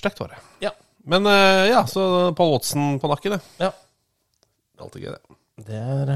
[0.00, 0.40] Stygt var det.
[0.66, 0.72] Ja.
[1.06, 1.28] Men
[1.70, 3.62] ja, så Paul Watson på nakken, det.
[3.62, 3.70] Ja.
[4.82, 5.36] Alltid gøy, det.
[5.68, 6.10] Det er,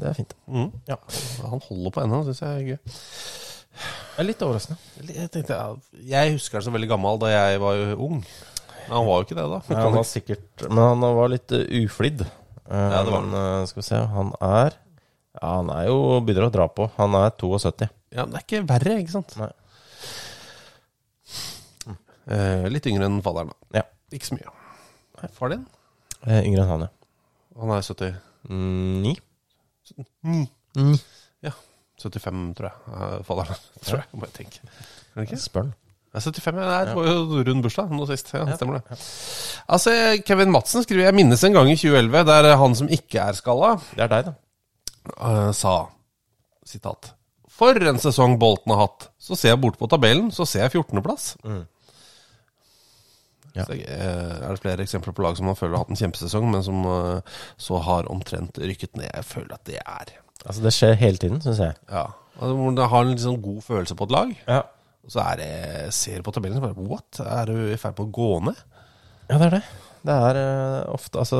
[0.00, 0.34] det er fint.
[0.50, 0.72] Mm.
[0.90, 0.98] Ja.
[1.52, 2.98] Han holder på ennå, syns jeg er gøy.
[4.18, 4.82] er litt overraskende.
[5.06, 5.60] Jeg, tenkte,
[6.02, 8.18] jeg husker han som veldig gammel da jeg var ung.
[8.84, 9.58] Men han var jo ikke det da.
[9.70, 12.24] Ja, han var sikkert Men han var litt uh, uflidd.
[12.68, 14.76] Uh, Ja, det var men uh, skal vi se Han er
[15.36, 16.88] Ja, han er jo begynner å dra på.
[16.98, 17.88] Han er 72.
[18.14, 19.34] Ja, men det er ikke verre, ikke sant?
[19.40, 19.50] Nei.
[22.24, 23.80] Eh, litt yngre enn faderen, da.
[23.82, 23.84] Ja.
[24.14, 24.52] Ikke så mye.
[25.20, 25.66] Nei, far din?
[26.24, 26.92] Eh, yngre enn han, ja.
[27.60, 28.14] Han er 79?
[28.48, 29.16] Mm, Ni?
[32.00, 32.94] 75, tror jeg.
[32.94, 34.08] Eh, Faderen, tror jeg.
[34.18, 35.38] Må jeg tenke.
[35.40, 35.74] Spør han.
[36.14, 36.84] Ja, 75, ja.
[36.86, 38.28] Det var jo rund bursdag nå sist.
[38.36, 38.98] Ja, stemmer det.
[39.66, 39.94] Altså,
[40.26, 43.72] Kevin Madsen skriver Jeg minnes en gang i 2011 der han som ikke er skalla,
[43.96, 44.34] Det er deg, da.
[45.18, 45.74] eh, sa
[46.64, 47.10] sitat
[47.50, 49.08] For en sesong Bolten har hatt.
[49.18, 51.34] Så ser jeg bort på tabellen, så ser jeg 14.-plass.
[53.54, 53.64] Ja.
[53.68, 56.48] Så, eh, er det flere eksempler på lag som man føler har hatt en kjempesesong,
[56.50, 57.20] men som eh,
[57.58, 59.10] så har omtrent rykket ned?
[59.14, 61.74] Jeg føler at det er Altså, det skjer hele tiden, syns jeg.
[61.88, 62.08] Ja.
[62.36, 64.32] Altså, det har en sånn god følelse på et lag.
[64.50, 64.62] Ja.
[65.04, 67.20] Og så er det Ser på tabellen og bare What?
[67.20, 68.58] Er du i ferd med å gå ned?
[69.28, 69.62] Ja, det er det.
[70.04, 71.38] Det er eh, ofte Altså,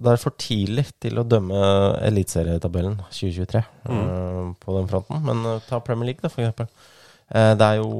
[0.00, 1.58] det er for tidlig til å dømme
[2.08, 5.20] eliteserietabellen 2023 eh, på den fronten.
[5.26, 6.70] Men uh, ta Premier League, da, for eksempel.
[7.28, 7.90] Uh, det er jo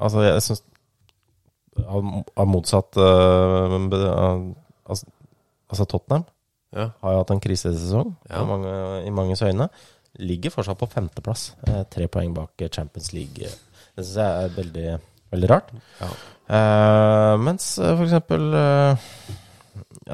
[0.00, 0.62] Altså, jeg syns
[1.80, 2.08] av,
[2.40, 5.06] av motsatt altså,
[5.70, 6.24] altså Tottenham
[6.76, 6.86] Ja.
[7.02, 8.40] har jo hatt en krisesesong Ja.
[8.40, 8.72] i, mange,
[9.06, 9.68] i manges øyne.
[10.20, 11.50] Ligger fortsatt på femteplass.
[11.92, 13.48] Tre poeng bak Champions League.
[14.00, 14.90] Det syns jeg er veldig,
[15.34, 15.72] veldig rart.
[16.00, 16.10] Ja.
[16.50, 19.02] Uh, mens uh, for eksempel eh,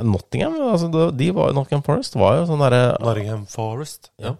[0.04, 4.10] Nottingham altså, de, var, Nottingham Forest var jo sånn derre Nottingham Forest.
[4.20, 4.34] Ja.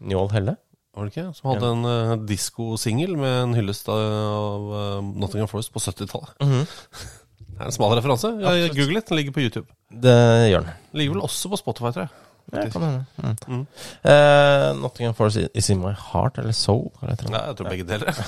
[0.00, 0.56] Njål Helle.
[0.92, 1.26] Var det ikke?
[1.36, 6.36] Som hadde en uh, diskosingel med en hyllest av uh, Nottingham Forest på 70-tallet.
[7.52, 8.30] Det er en smal referanse.
[8.72, 9.68] Google litt, Den ligger på YouTube.
[9.92, 10.16] Det
[10.48, 10.64] gjør.
[10.64, 12.31] Den ligger vel også på Spotify, tror jeg.
[12.52, 13.04] Ja, kan hende.
[13.16, 13.36] Mm.
[13.46, 13.66] Mm.
[14.02, 16.90] Eh, Nottingham Forest is in my heart, eller soul.
[17.02, 17.38] Eller eller.
[17.38, 18.18] Ja, jeg tror begge deler.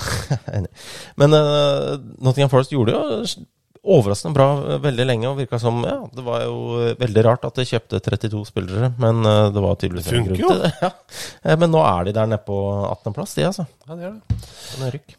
[1.21, 1.91] Men eh,
[2.25, 3.43] Nottingham Forest gjorde jo
[3.85, 6.55] overraskende bra eh, veldig lenge, og virka som Ja, det var jo
[6.97, 10.65] veldig rart at de kjøpte 32 spillere, men det var tydeligvis Det en grunn til
[10.65, 10.73] det.
[10.87, 11.59] Ja.
[11.61, 12.57] Men nå er de der nede på
[12.89, 13.67] 18.-plass, de, altså.
[13.85, 14.41] Ja, det gjør det.
[14.79, 15.15] En rykk.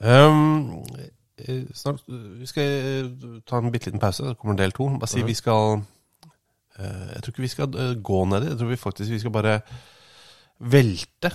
[0.00, 4.26] Um, snart, vi skal ta en bitte liten pause.
[4.26, 4.90] så kommer del to.
[4.98, 5.84] Bare si vi skal
[6.80, 8.50] Jeg tror ikke vi skal eh, gå ned i.
[8.52, 9.56] Jeg tror vi faktisk vi skal bare
[10.60, 11.30] velte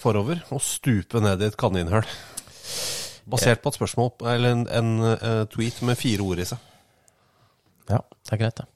[0.00, 2.06] forover og stupe ned i et kaninhull.
[3.30, 6.58] Basert på et spørsmål eller en, en eh, tweet med fire ord i seg.
[7.90, 8.66] Ja, det er greit, det.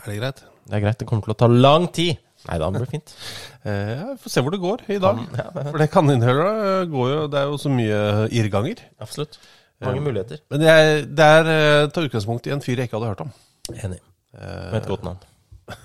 [0.00, 0.42] Er det greit?
[0.70, 0.98] Det er greit.
[1.00, 2.18] Det kommer til å ta lang tid.
[2.48, 3.14] Nei da, det blir fint.
[3.60, 5.18] Eh, Vi får se hvor det går i dag.
[5.36, 7.98] Ja, det- For det kaninhullet eh, går jo Det er jo så mye
[8.32, 8.78] irrganger.
[9.04, 9.36] Absolutt.
[9.84, 10.40] Mange muligheter.
[10.48, 13.20] Men det er, det er eh, tar utgangspunkt i en fyr jeg ikke hadde hørt
[13.26, 13.34] om.
[13.74, 13.98] Enig.
[14.34, 15.18] Eh, Med et godt navn.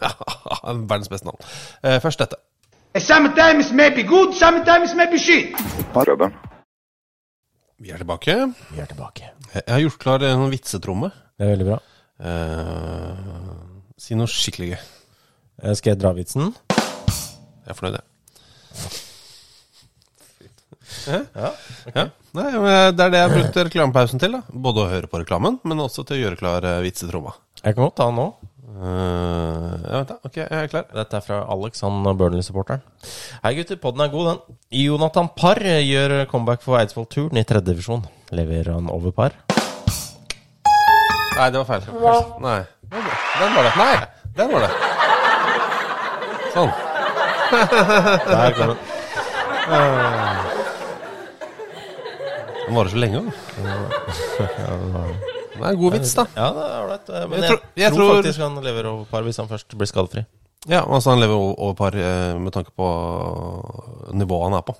[0.90, 1.40] Verdens beste navn.
[1.84, 2.38] Eh, først dette.
[3.02, 5.56] Sometimes maybe good, sometimes maybe shit.
[7.80, 8.36] Vi er tilbake.
[8.72, 9.32] Vi er tilbake.
[9.54, 11.10] Jeg har gjort klar en vitsetromme.
[11.36, 11.80] Det er veldig bra.
[12.24, 13.16] Eh,
[14.00, 14.80] si noe skikkelig gøy.
[15.64, 16.54] Eh, Skal jeg dra vitsen?
[16.72, 18.06] Jeg er fornøyd, jeg.
[21.06, 21.52] Ja.
[21.96, 22.06] Ja.
[22.36, 22.46] Nei,
[22.96, 24.38] det er det jeg har brukt reklamepausen til.
[24.38, 27.34] da Både å høre på reklamen, men også til å gjøre klar vitsetromma.
[27.66, 28.26] Jeg kan godt ta den nå.
[28.76, 30.84] Uh, ja, vent da, ok, jeg er klar.
[30.94, 32.84] Dette er fra Alex, han Burnley-supporteren.
[33.42, 34.58] Hei gutter, podden er god, den.
[34.84, 38.06] Jonathan Parr gjør comeback for Eidsvoll-turen i tredje divisjon.
[38.38, 39.34] Leverer han over par?
[41.40, 41.82] Nei, det var feil.
[42.46, 42.62] Nei.
[42.94, 43.74] Den var det.
[43.82, 43.96] Nei,
[44.38, 44.72] den var det.
[46.54, 46.72] Sånn.
[48.30, 48.80] Der kom den.
[52.66, 53.32] Den varer så lenge, da.
[54.38, 56.26] Det er en god vits, da.
[56.36, 57.10] Ja, det er ålreit.
[57.10, 59.78] eh, Men Jeg jeg, tror- jeg tror- faktisk han lever over par hvis han først
[59.78, 60.26] blir skadefri.
[60.68, 62.88] Ja, altså Han lever over par eh, med tanke på
[64.14, 64.76] nivået han er på.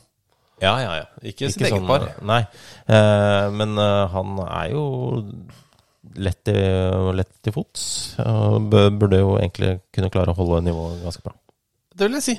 [0.62, 1.06] Ja, ja, ja.
[1.22, 2.06] Ikke sitt eget par.
[2.24, 2.42] Nei.
[2.88, 4.86] Eh, men eh, han er jo
[6.16, 6.56] lett i,
[7.18, 8.16] lett til fots.
[8.20, 11.34] burde jo egentlig kunne klare å holde nivået ganske bra.
[11.96, 12.36] Det vil jeg si.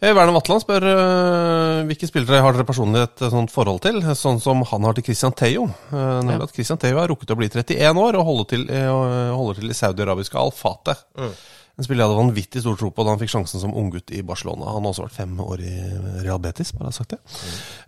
[0.00, 4.00] Eh, Werner Vatland spør eh, hvilke spillere har dere personlig et eh, sånt forhold til,
[4.18, 5.68] sånn som han har til Christian Theo.
[5.92, 8.90] Eh, nemlig at Christian Theo har rukket å bli 31 år og holder til, eh,
[9.36, 11.00] holder til i saudi-arabiske Al-Fateh.
[11.80, 14.20] En spiller jeg hadde vanvittig stor tro på da han fikk sjansen som unggutt i
[14.26, 14.74] Barcelona.
[14.74, 15.72] Han har også vært fem år i
[16.26, 17.20] Real Betis, bare har sagt det.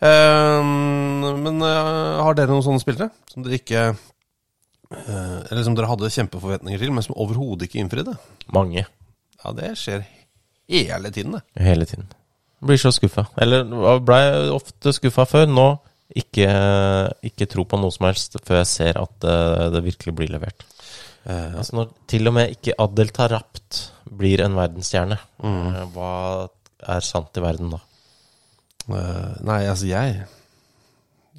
[0.00, 1.42] Mm.
[1.42, 6.10] men eh, har dere noen sånne spillere som dere ikke eh, Eller som dere hadde
[6.14, 8.16] kjempeforventninger til, men som overhodet ikke innfridde?
[8.54, 8.86] Mange.
[9.42, 10.06] Ja, det skjer
[10.68, 11.42] hele tiden, det.
[11.62, 12.06] Hele tiden.
[12.62, 13.26] Blir så skuffa.
[13.42, 13.64] Eller
[14.06, 14.22] blei
[14.54, 15.46] ofte skuffa før.
[15.50, 15.66] Nå
[16.14, 16.46] ikke,
[17.24, 20.64] ikke tro på noe som helst før jeg ser at eh, det virkelig blir levert.
[21.24, 25.74] Uh, Altså Når til og med ikke Adel Tarapt blir en verdensstjerne, Mm.
[25.74, 26.48] eh, hva
[26.96, 27.78] er sant i verden da?
[28.90, 30.24] Uh, nei, altså jeg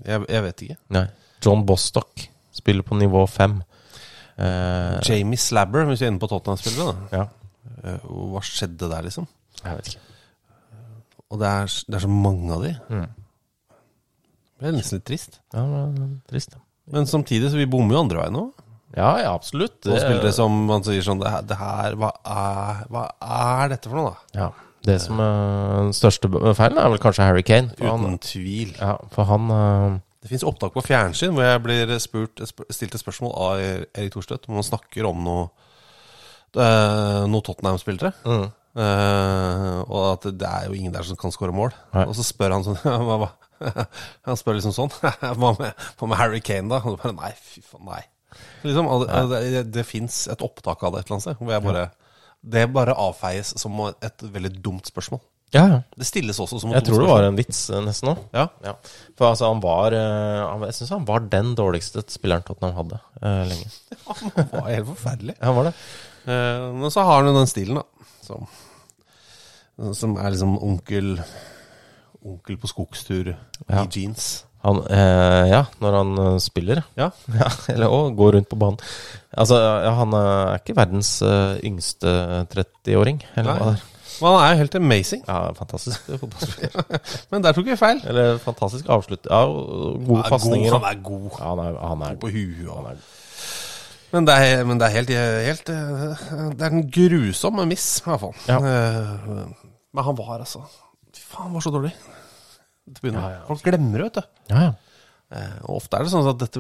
[0.05, 0.77] Jeg, jeg vet ikke.
[0.95, 1.05] Nei.
[1.43, 2.23] John Bostock
[2.55, 3.59] spiller på nivå fem.
[4.39, 6.95] Uh, Jamie Slabber, hvis vi er inne på Tottenham-spillere.
[7.11, 7.17] da.
[7.19, 7.27] ja,
[7.83, 9.27] Hva skjedde der, liksom?
[9.63, 10.09] jeg vet ikke.
[11.33, 12.73] Og det er, det er så mange av de.
[12.93, 13.07] Mm.
[14.59, 15.39] Det er nesten litt trist.
[15.55, 16.61] Ja, det er trist, ja.
[16.93, 18.43] Men samtidig så vi bommer jo andre veien nå.
[18.93, 19.79] Ja, ja, absolutt.
[19.89, 23.89] Og det som man sier sånn Det her, det her hva, er, hva er dette
[23.89, 24.41] for noe, da?
[24.43, 24.49] Ja.
[24.83, 27.71] Det som er den største feilen, er vel kanskje Harry Kane.
[27.79, 28.73] Uten han, tvil.
[28.75, 30.01] ja, for han uh...
[30.23, 34.47] Det fins opptak på fjernsyn hvor jeg blir spurt, stilt et spørsmål av Erik Thorstvedt
[34.47, 35.47] om han snakker om noe,
[36.57, 38.13] eh, noen Tottenham-spillere.
[38.25, 38.51] mm.
[38.73, 41.75] Uh, og at det er jo ingen der som kan skåre mål.
[41.93, 42.07] Nei.
[42.09, 42.79] Og så spør han sånn?
[44.27, 44.93] Han spør liksom sånn
[45.39, 46.81] Hva med, hva med Harry Kane, da?
[46.81, 48.01] Og så bare, nei, fy faen, nei.
[48.63, 51.37] Liksom, og det, det, det, fins et opptak av det et eller annet sted.
[51.37, 51.83] Hvor jeg bare,
[52.55, 55.21] det bare avfeies som et veldig dumt spørsmål.
[55.53, 55.75] Ja, ja.
[55.93, 58.23] Det stilles også som et Jeg tror det var en vits eh, nesten òg.
[58.33, 58.47] Ja.
[58.65, 58.73] Ja.
[59.19, 63.43] For altså, han var han, Jeg syns han var den dårligste spilleren Tottenham hadde uh,
[63.51, 63.69] lenge.
[63.93, 65.37] Det var helt forferdelig.
[65.43, 65.75] Han var det.
[66.25, 68.07] Eh, men så har han jo den stilen, da.
[68.23, 68.47] Som,
[69.97, 71.17] som er liksom onkel
[72.23, 73.33] Onkel på skogstur
[73.67, 73.81] Ja.
[73.83, 74.45] i jeans.
[74.63, 76.79] Han, eh, ja, når han eh, spiller.
[76.95, 77.09] Ja.
[77.41, 78.79] ja eller òg går rundt på banen.
[79.35, 82.13] Altså, ja, han er ikke verdens eh, yngste
[82.53, 83.57] 30-åring, eller Nei.
[83.59, 83.89] hva det er.
[84.21, 85.23] Men han er jo helt amazing.
[85.27, 87.03] Ja, fantastisk fotballspiller.
[87.33, 87.99] Men der tok vi feil.
[88.07, 89.27] eller fantastisk avslutt.
[89.27, 90.69] Ja, gode er pasninger.
[90.71, 91.29] god, han er god.
[91.33, 92.69] Ja, han er, han er på huet.
[92.71, 93.01] Han er,
[94.13, 95.11] Men det er, men det er helt,
[95.47, 96.23] helt eh,
[96.53, 98.35] Det er en grusom miss, i hvert fall.
[98.47, 98.57] Ja.
[98.61, 99.45] Eh,
[99.93, 100.61] Men han var altså
[101.13, 101.91] Fy faen, han var så dårlig.
[103.03, 103.39] Ja, ja.
[103.47, 104.53] Folk glemmer det, vet du.
[104.53, 104.73] ja, ja.
[105.33, 106.59] Eh, Og ofte er det sånn at dette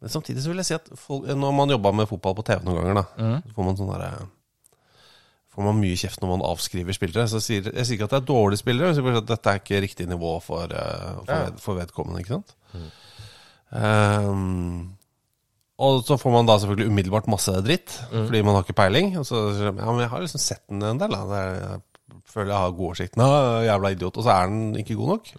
[0.00, 2.64] Men samtidig så vil jeg si at folk, når man jobba med fotball på TV
[2.64, 3.04] noen ganger, da,
[3.44, 4.10] så får man sånn derre
[5.54, 7.28] Får man mye kjeft når man avskriver spillere.
[7.30, 9.52] Så jeg sier, jeg sier ikke at det er dårlige spillere, jeg sier at dette
[9.52, 12.24] er ikke riktig nivå for, for, ved, for vedkommende.
[12.24, 12.56] ikke sant?
[13.70, 14.96] Um,
[15.78, 19.12] og så får man da selvfølgelig umiddelbart masse dritt, fordi man har ikke peiling.
[19.18, 21.10] Og så ja, men jeg har liksom sett den en del.
[21.10, 21.40] Da.
[21.50, 21.80] Jeg
[22.30, 23.16] føler jeg har god oversikt.
[23.18, 23.26] Nå,
[23.66, 24.16] jævla idiot.
[24.20, 25.32] Og så er den ikke god nok.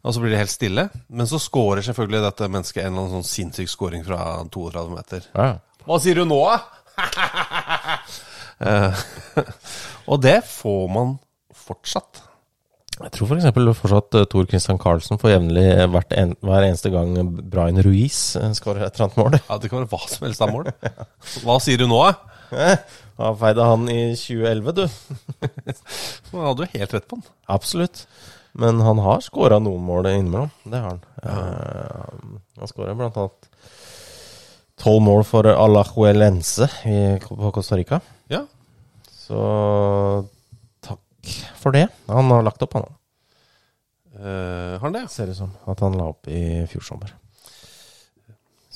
[0.00, 0.84] Og så blir det helt stille.
[1.08, 4.20] Men så scorer selvfølgelig dette mennesket en eller annen sånn sinnssyk scoring fra
[4.52, 5.30] 32 meter.
[5.36, 5.50] ja.
[5.88, 6.60] Hva sier du nå, da?
[8.60, 8.92] Eh,
[10.12, 11.14] og det får man
[11.56, 12.18] fortsatt.
[13.00, 13.46] Jeg tror f.eks.
[13.80, 17.14] fortsatt uh, Tor Christian Carlsen får jevnlig eh, en, hver eneste gang
[17.52, 18.18] Brian Ruiz
[18.58, 19.38] skårer et eller annet mål.
[19.48, 20.68] Ja, Det kan være hva som helst av mål.
[21.46, 22.74] Hva sier du nå, da?
[23.20, 24.84] Han feide han i 2011, du.
[26.32, 27.26] Nå hadde du helt rett på han.
[27.52, 28.06] Absolutt.
[28.56, 30.48] Men han har skåra noen mål innimellom.
[30.64, 31.02] Det har han.
[31.20, 32.06] Ja.
[32.62, 33.50] han skåra blant annet
[34.80, 38.00] tolv mål for Alajuelense i- på Costa Rica.
[38.32, 38.40] Ja.
[39.12, 39.44] Så
[41.20, 41.86] takk for det.
[42.08, 42.88] Han har lagt opp, han.
[44.20, 45.04] Uh, har han det?
[45.12, 47.14] Ser ut som at han la opp i fjor sommer.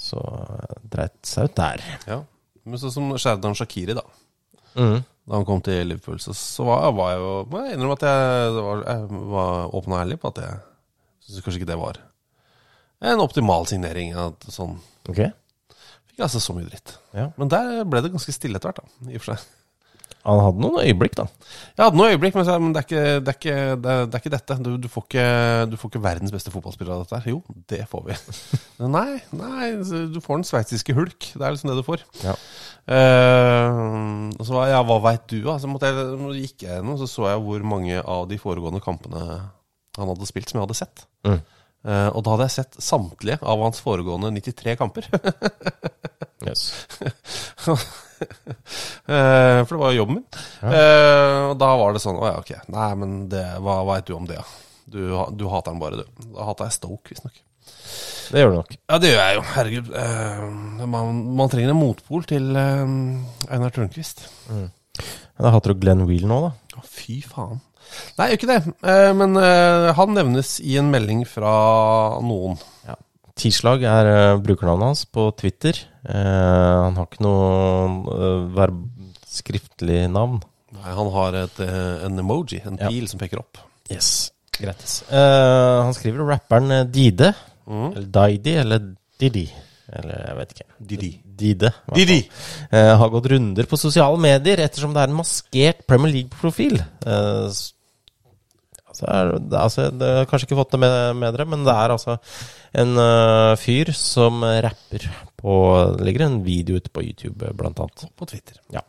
[0.04, 1.82] Så eh, dreit seg ut der.
[2.04, 2.18] Ja.
[2.68, 4.04] Men sånn som Sherdan Shakiri, da.
[4.76, 4.98] Mm.
[5.00, 8.02] Da han kom til Liverpool, så, så var, var jeg jo Må jeg innrømme at
[8.04, 10.58] jeg var, jeg var åpen og ærlig på at jeg
[11.24, 12.00] syns kanskje ikke det var
[13.04, 14.14] en optimal signering.
[14.16, 14.76] At sånn
[15.08, 15.32] okay.
[16.10, 16.96] Fikk altså så mye dritt.
[17.16, 17.30] Ja.
[17.40, 19.10] Men der ble det ganske stille etter hvert, da.
[19.10, 19.48] I og for seg.
[20.24, 21.26] Han hadde noen øyeblikk, da.
[21.76, 24.06] Jeg hadde noen øyeblikk, men, så- men det, er ikke, det, er ikke, det, er,
[24.08, 24.56] det er ikke dette.
[24.64, 25.24] Du, du, får ikke,
[25.68, 27.34] du får ikke verdens beste fotballspiller av dette her.
[27.34, 28.16] Jo, det får vi.
[28.96, 29.68] Nei, nei,
[30.14, 31.28] du får den sveitsiske hulk.
[31.34, 32.06] Det er liksom det du får.
[32.24, 32.32] Ja.
[32.88, 35.58] Uh, og så var ja, hva veit du, da?
[35.60, 39.24] Så måtte jeg, gikk jeg gjennom, så så jeg hvor mange av de foregående kampene
[39.94, 41.04] han hadde spilt, som jeg hadde sett.
[41.28, 41.38] Mm.
[41.84, 45.10] Uh, og da hadde jeg sett samtlige av hans foregående 93 kamper.
[46.44, 46.74] Yes.
[49.04, 50.44] Eh, for det var jo jobben min.
[50.64, 52.52] Eh, og da var det sånn Å ja, ok.
[52.72, 54.46] Nei, men det, hva veit du om det, da?
[54.88, 55.00] Du,
[55.36, 56.30] du hater den bare, du.
[56.32, 57.36] Da hater jeg Stoke, visstnok.
[58.32, 58.72] Det gjør du nok.
[58.78, 59.44] Ja, det gjør jeg jo.
[59.52, 59.92] Herregud.
[60.00, 62.96] Eh, man, man trenger en motpol til eh,
[63.52, 64.24] Einar Tørnquist.
[65.36, 66.80] Da hater du Glenn Wheel nå, da.
[66.80, 67.60] Å, fy faen.
[68.18, 68.60] Nei, gjør ikke det.
[68.88, 71.54] Eh, men eh, han nevnes i en melding fra
[72.24, 72.56] noen.
[73.38, 75.78] Tislag er eh, brukernavnet hans på Twitter.
[76.06, 76.14] Eh,
[76.84, 78.84] han har ikke noe verb
[79.26, 80.38] skriftlig navn.
[80.74, 81.58] Nei, han har et,
[82.06, 82.88] en emoji, en Ja.
[82.90, 83.58] pil som peker opp.
[83.90, 84.84] Yes, greit.
[85.10, 87.32] Eh, han skriver rapperen Dide.
[87.66, 87.90] Mm.
[87.94, 89.46] Eller Daidi, eller Didi.
[89.94, 90.66] Eller jeg vet ikke.
[90.90, 91.10] Didi.
[91.34, 91.70] Dide.
[91.94, 92.20] Didi!
[92.72, 96.78] Eh, har gått runder på sosiale medier ettersom det er en maskert Premier League-profil.
[97.04, 97.48] Eh,
[98.94, 101.64] s- altså, er, det, altså, det har kanskje ikke fått det med, med dere, men
[101.66, 102.16] det er altså
[102.74, 105.08] en uh, fyr som rapper
[105.44, 105.54] på
[105.98, 108.06] Det ligger en video ute på YouTube, blant annet.
[108.16, 108.56] På Twitter.
[108.72, 108.80] Ja.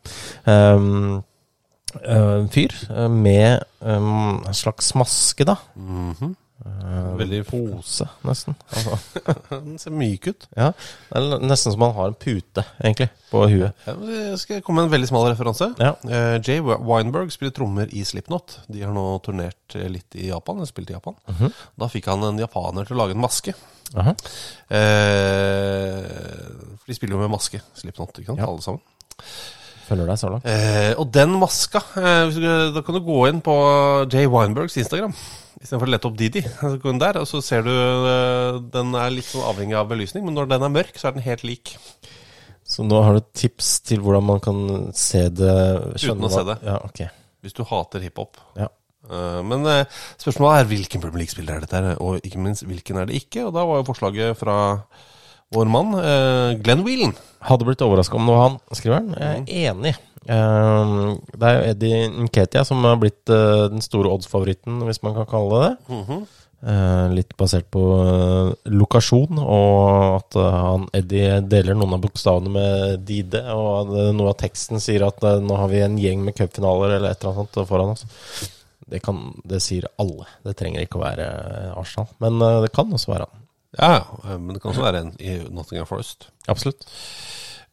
[0.48, 1.24] Um,
[2.06, 2.72] en fyr
[3.12, 5.58] med um, en slags maske, da.
[5.76, 6.34] Mm eh,
[6.66, 8.56] Veldig- pose, nesten.
[8.74, 8.98] Altså,
[9.52, 10.48] Den ser myk ut.
[10.58, 10.72] ja,
[11.12, 13.86] det er nesten som man har en pute, egentlig, på huet.
[13.86, 15.68] Jeg skal komme med en veldig smal referanse.
[15.78, 15.92] Ja.
[16.10, 18.60] Eh, Jay Weinberg spiller trommer i Slipknot.
[18.68, 20.58] De har nå turnert eh, litt i Japan.
[20.58, 21.16] eller Spilt i Japan.
[21.78, 23.54] Da fikk han en japaner til å lage en maske.
[23.96, 24.16] Aha.
[24.74, 26.02] Eh,
[26.82, 28.42] for de spiller jo med maske, Slipknot, ikke sant?
[28.42, 28.50] Ja.
[28.50, 28.82] alle sammen.
[29.86, 30.46] Følger deg så langt.
[30.50, 32.40] Eh, og den maska, eh,
[32.74, 33.54] da kan du gå inn på
[34.10, 35.14] Jay Weinbergs Instagram.
[35.62, 36.42] Istedenfor å lette opp Didi.
[36.60, 39.90] Så går den der, og så ser du eh, Den er litt sånn avhengig av
[39.92, 41.76] belysning, men når den er mørk, så er den helt lik.
[42.66, 44.60] Så nå har du tips til hvordan man kan
[44.98, 45.54] se det
[46.00, 46.58] Uten å se det.
[46.66, 47.04] Ja, ok.
[47.46, 48.40] Hvis du hater hiphop.
[48.58, 48.68] Ja.
[49.06, 49.84] Eh, Men eh,
[50.22, 53.46] spørsmålet er hvilken Premier League-spiller er dette, her, og ikke minst hvilken er det ikke?
[53.48, 54.58] Og da var jo forslaget fra
[55.54, 55.94] vår mann,
[56.66, 57.14] Glenn Whelan.
[57.46, 59.12] Hadde blitt overraska om noe han, skriver han.
[59.14, 59.94] Jeg er enig.
[60.26, 60.94] Eh,
[61.38, 65.30] det er jo Eddie Nketia som har blitt eh, den store oddsfavoritten, hvis man kan
[65.30, 66.18] kalle det det.
[66.66, 73.06] Eh, litt basert på eh, lokasjon, og at han Eddie deler noen av bokstavene med
[73.06, 73.44] Dide.
[73.54, 77.22] Og noe av teksten sier at nå har vi en gjeng med cupfinaler eller et
[77.22, 78.06] eller annet sånt foran oss.
[78.86, 80.28] Det, kan, det sier alle.
[80.46, 81.30] Det trenger ikke å være
[81.78, 82.10] Arsenal.
[82.22, 83.42] Men det kan også være han.
[83.76, 83.96] Ja,
[84.38, 86.30] men det kan også være en i Nottingham Forest.
[86.48, 86.86] Absolutt.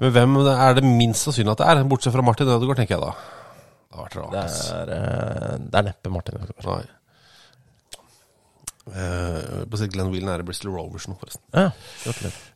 [0.03, 1.83] Men hvem er det minst sannsynlig at det er?
[1.89, 3.13] Bortsett fra Martin Ødegaard, tenker jeg da.
[3.93, 4.33] Det rart.
[4.33, 6.89] Det er, eh, det er neppe Martin Ødegaard.
[8.93, 11.45] Eh, på Glenn Wheelen er i Bristol Rovers nå, forresten.
[11.55, 11.69] Ja,
[12.03, 12.49] gratulerer.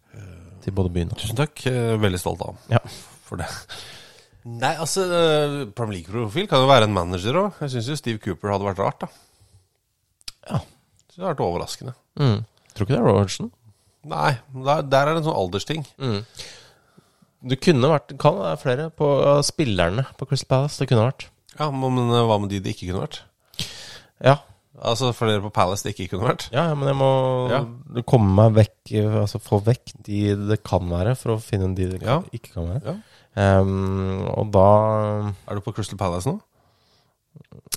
[0.64, 1.60] Til både byen og Tusen takk.
[2.02, 2.78] veldig stolt av ham Ja.
[3.28, 3.46] for det.
[4.46, 5.04] Nei, altså
[5.74, 7.52] Premier League-profil kan jo være en manager òg.
[7.60, 9.06] Jeg syns jo Steve Cooper hadde vært rart, da.
[10.50, 10.58] Ja.
[10.58, 11.94] Så det hadde vært overraskende.
[12.18, 12.44] Mm.
[12.74, 13.52] Tror ikke det er Robertson.
[14.06, 15.86] Nei, der, der er det en sånn aldersting.
[17.44, 20.78] Det kunne vært Kan være flere på uh, spillerne på Crystal Palace.
[20.80, 21.26] Det kunne vært.
[21.58, 23.22] Ja, Men eh, hva med de det ikke kunne vært?
[24.24, 24.38] Ja.
[24.76, 26.48] Altså flere på Palace det ikke kunne vært?
[26.52, 27.10] ja, ja, men jeg må
[27.48, 27.60] Ja.
[28.04, 32.02] komme meg vekk Altså få vekk de det kan være, for å finne de det
[32.02, 32.18] Ja.
[32.32, 32.82] ikke kan være.
[32.84, 33.60] Ja.
[33.60, 34.66] Um, og da
[35.48, 36.38] Er du på Crystal Palace nå?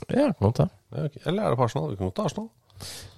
[0.10, 0.70] Ja, ikke godt det.
[0.96, 1.18] Ja, ok.
[1.26, 1.90] Eller er det på Arsenal?
[1.92, 2.50] Du kan godt ta Arsenal.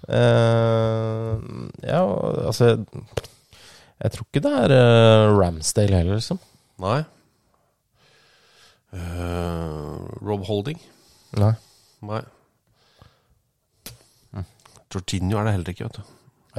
[0.09, 2.01] Uh, ja,
[2.47, 2.71] altså
[4.01, 6.39] jeg, tror ikke det er uh, Ramsdale heller, liksom.
[6.81, 7.01] Nei.
[8.91, 10.81] Uh, Rob Holding?
[11.39, 11.53] Nei.
[12.05, 12.23] Nei.
[14.91, 16.17] Jorginho er det heller ikke, vet du.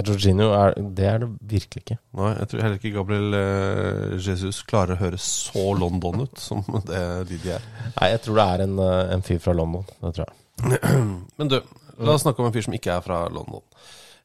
[0.08, 1.98] Jorginho er Det er det virkelig ikke.
[2.16, 6.64] Nei, jeg tror heller ikke Gabriel eh, Jesus klarer å høre så London ut som
[6.88, 7.66] det de er.
[7.98, 8.78] Nei, jeg tror det er en,
[9.18, 9.84] en fyr fra London.
[10.00, 10.80] Det tror jeg.
[11.38, 11.58] Men du,
[11.98, 13.64] la oss snakke om en fyr som ikke er fra London.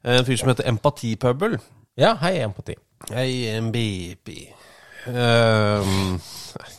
[0.08, 1.60] En fyr som heter Empatipubble.
[1.98, 2.78] Ja, hei, empati.
[3.06, 4.28] MBP.
[5.08, 6.18] Um,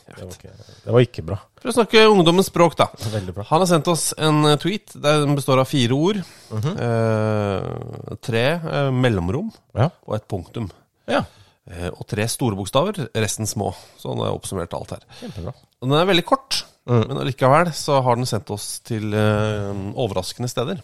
[0.10, 0.52] Det var ikke,
[0.84, 1.38] det var ikke bra.
[1.62, 2.88] for å snakke ungdommens språk, da.
[3.34, 3.46] Bra.
[3.50, 4.94] Han har sendt oss en eh, tweet.
[5.02, 6.20] Den består av fire ord.
[6.52, 9.90] eh, tre eh, mellomrom Ja.
[10.06, 10.70] og et punktum.
[11.08, 11.24] ja.
[11.70, 13.72] Eh, og tre store bokstaver, resten små.
[14.02, 15.04] Så han har oppsummert alt her.
[15.20, 15.54] Kjempebra.
[15.86, 20.82] Den er veldig kort, men allikevel så har den sendt oss til eh, overraskende steder.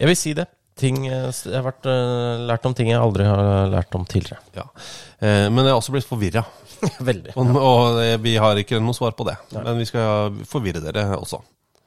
[0.00, 0.46] Jeg vil si det.
[0.78, 4.40] Ting, eh, jeg har vært, eh, lært om ting jeg aldri har lært om tidligere.
[4.56, 4.64] Ja.
[5.20, 6.44] Eh, men jeg har også blitt forvirra.
[7.10, 7.36] Veldig.
[7.36, 9.36] Og, og eh, vi har ikke noe svar på det.
[9.54, 11.42] Men vi skal forvirre dere også.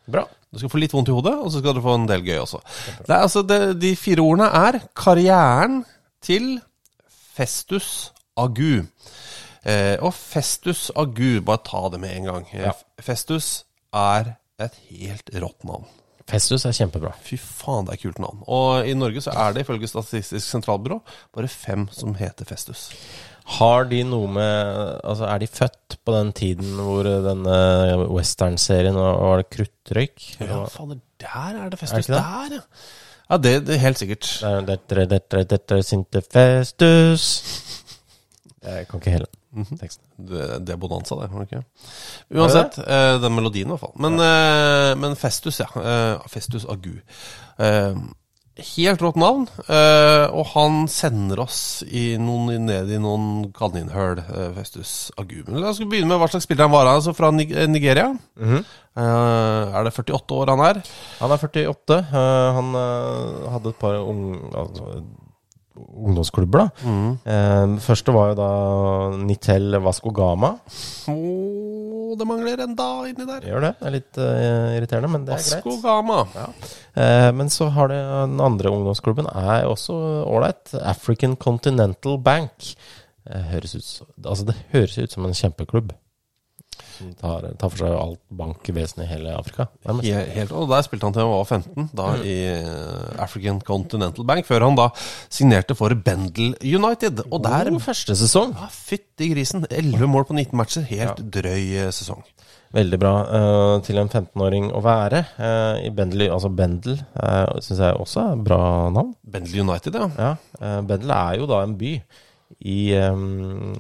[0.06, 0.24] Bra.
[0.54, 2.38] Du skal få litt vondt i hodet, og så skal du få en del gøy
[2.44, 2.62] også.
[3.02, 5.82] Det er, altså, det, de fire ordene er karrieren
[6.24, 6.60] til
[7.36, 8.86] Festus Agu.
[9.66, 12.50] Eh, og Festus Agu, bare ta det med en gang.
[12.54, 12.76] Ja.
[13.02, 13.66] Festus
[13.96, 15.90] er et helt rått navn.
[16.26, 17.12] Festus er kjempebra.
[17.22, 18.40] Fy faen, det er kult navn.
[18.50, 20.98] Og i Norge så er det ifølge Statistisk sentralbyrå
[21.36, 22.88] bare fem som heter Festus.
[23.60, 27.58] Har de noe med Altså, er de født på den tiden hvor eh, denne
[28.10, 30.26] western-serien var, det kruttrøyk?
[30.42, 32.08] Ja, fader, der er det Er Festus.
[32.10, 32.24] det ikke det?
[32.26, 32.62] Der, ja.
[33.26, 34.26] Ja, det, det er helt sikkert.
[34.46, 37.24] Er sinte Festus
[38.66, 39.30] Jeg kan ikke hele
[39.80, 40.03] teksten.
[40.18, 41.32] Det, det er bonanza, det.
[41.32, 41.64] var det ikke?
[42.36, 43.95] Uansett, eh, den melodien i hvert fall.
[44.01, 45.70] Men, eh, men Festus, ja.
[45.80, 46.93] Eh, Festus Agu.
[47.62, 47.97] Eh,
[48.56, 49.47] helt rått navn.
[49.68, 55.41] Eh, og han sender oss i noen, ned i noen kaninhull, eh, Festus Agu.
[55.47, 56.91] Men la oss begynne med hva slags spiller han var.
[56.93, 58.12] Altså fra Nigeria.
[58.39, 58.62] Mm
[58.95, 60.82] eh, er det 48 år han er?
[61.20, 61.97] Han er 48.
[61.99, 62.70] eh, han
[63.51, 65.03] hadde et par ung, altså,
[65.76, 66.92] ungdomsklubber, da.
[67.26, 68.50] Eh, Den første var jo da
[69.22, 70.54] Nitel Vasco Gama.
[71.12, 73.44] Oh, det mangler en da inni der.
[73.50, 73.74] Gjør det.
[73.80, 75.84] Det er litt uh, irriterende, men det er Vasco greit.
[75.84, 76.20] Gama.
[76.96, 79.98] Eh, men så har det den andre ungdomsklubben er også
[80.30, 80.72] ålreit.
[80.82, 82.72] African Continental Bank.
[83.26, 83.92] Eh, høres ut,
[84.24, 85.94] altså det høres ut som en kjempeklubb.
[86.96, 89.68] Som tar, tar for seg alt bankvesen i hele Afrika.
[89.86, 94.48] Helt, og Der spilte han til han var 15, da i eh, African Continental Bank,
[94.48, 94.90] før han da
[95.28, 97.26] signerte for Bendel United.
[97.30, 98.56] Og der oh, første sesong.
[98.56, 99.68] ja, Fytti grisen!
[99.70, 100.88] 11 mål på 19 matcher.
[100.92, 102.24] Helt drøy eh, sesong.
[102.76, 105.22] Veldig bra uh, til en 15-åring å være.
[105.38, 108.62] Uh, I Bendel, altså Bendel uh, syns jeg også er bra
[108.92, 109.14] navn.
[109.24, 110.10] Bendel United, ja.
[110.20, 111.90] Ja, Uh, Bendel er jo da en by
[112.64, 113.74] i, ehm,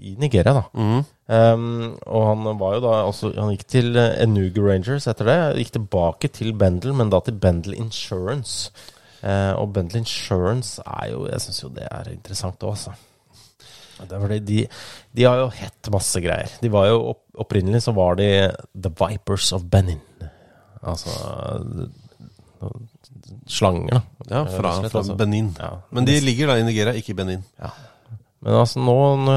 [0.00, 0.62] i Nigeria, da.
[0.74, 1.02] Mm.
[1.30, 1.66] Um,
[2.06, 5.36] og han var jo da også Han gikk til Enuga Enugu Rangers etter det.
[5.60, 8.72] Gikk tilbake til Bendel, men da til Bendel Insurance.
[9.20, 12.96] Uh, og Bendel Insurance er jo Jeg syns jo det er interessant òg, altså.
[14.00, 14.60] Det er fordi de,
[15.12, 16.52] de har jo hett masse greier.
[16.62, 18.28] De var jo opp, Opprinnelig så var de
[18.72, 20.00] The Vipers of Benin.
[20.80, 21.12] Altså
[23.48, 24.00] Slanger, da.
[24.30, 25.14] ja Eh, fra, fra altså.
[25.16, 25.56] Benin.
[25.58, 25.70] Ja.
[25.90, 27.44] Men de ligger da i Nigeria, ikke i Benin.
[28.40, 29.32] Men altså nå nå,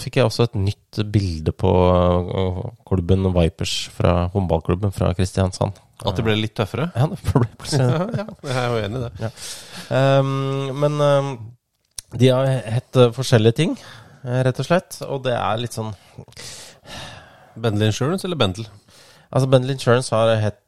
[0.00, 2.58] fikk jeg også et nytt bilde på øh,
[2.88, 5.78] klubben Vipers fra håndballklubben fra Kristiansand.
[6.04, 6.90] At det ble litt tøffere?
[6.92, 9.30] Ja, det ble plutselig Ja, ja, jeg er jo enig i det.
[9.96, 11.30] Ehm, Men um,
[12.12, 13.72] de har hett øh, forskjellige ting,
[14.22, 14.98] eh, rett og slett.
[15.08, 15.94] Og det er litt sånn
[17.56, 18.68] Bendel Insurance eller Bendel?
[19.32, 20.60] Altså, Bendel Insurance har hett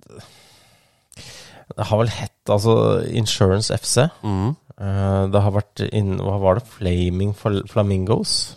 [1.76, 2.78] Det har vel hett altså
[3.12, 4.08] Insurance FC.
[4.24, 4.56] Mhm.
[4.78, 6.66] Eh, det har vært inn, Hva var det?
[6.70, 8.54] Flaming Fl- Flamingos?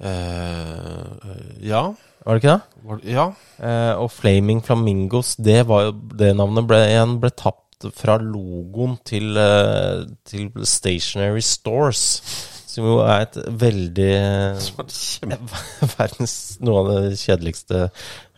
[0.00, 1.82] Eh, ja.
[2.24, 2.84] Var det ikke det?
[2.84, 3.26] Var det- ja.
[3.62, 7.64] Eh, og Flaming Flamingos, det var Det navnet ble, igjen ble tapt
[7.94, 9.34] fra logoen til,
[10.24, 12.20] til Stationary Stores.
[12.78, 14.12] Som jo er et veldig
[15.98, 17.88] Verdens Noe av det kjedeligste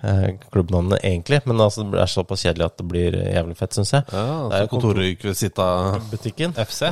[0.01, 1.41] eh, klubbnavnet, egentlig.
[1.49, 4.07] Men altså, det er såpass kjedelig at det blir jævlig fett, syns jeg.
[4.13, 6.57] ja Det er sitt av Butikken.
[6.67, 6.89] FC.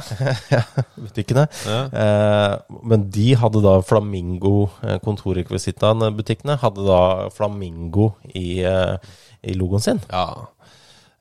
[1.06, 1.46] Butikkene.
[1.68, 1.80] Ja.
[1.88, 7.00] Eh, men de hadde da Flamingo, eh, kontorrekvisittaene-butikkene, hadde da
[7.34, 8.96] Flamingo i, eh,
[9.48, 10.04] i logoen sin.
[10.12, 10.28] Ja.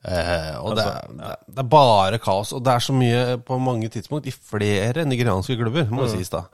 [0.08, 2.52] Eh, og det, er, det er- det er bare kaos.
[2.56, 6.30] Og det er så mye på mange tidspunkt i flere nigerianske klubber, må det sies
[6.32, 6.44] da.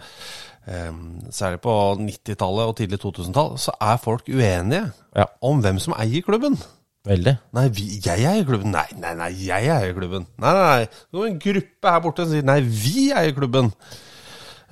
[0.66, 0.90] Eh,
[1.30, 5.26] særlig på 90-tallet og tidlig 2000-tall, så er folk uenige Ja.
[5.42, 6.58] om hvem som eier klubben.
[7.06, 7.34] Veldig.
[7.52, 8.70] Nei, vi, jeg eier klubben.
[8.72, 10.26] Nei, nei, nei, jeg eier klubben.
[10.40, 10.84] Nei, nei, nei.
[10.88, 13.68] Det var en gruppe her borte som sier nei, vi eier klubben.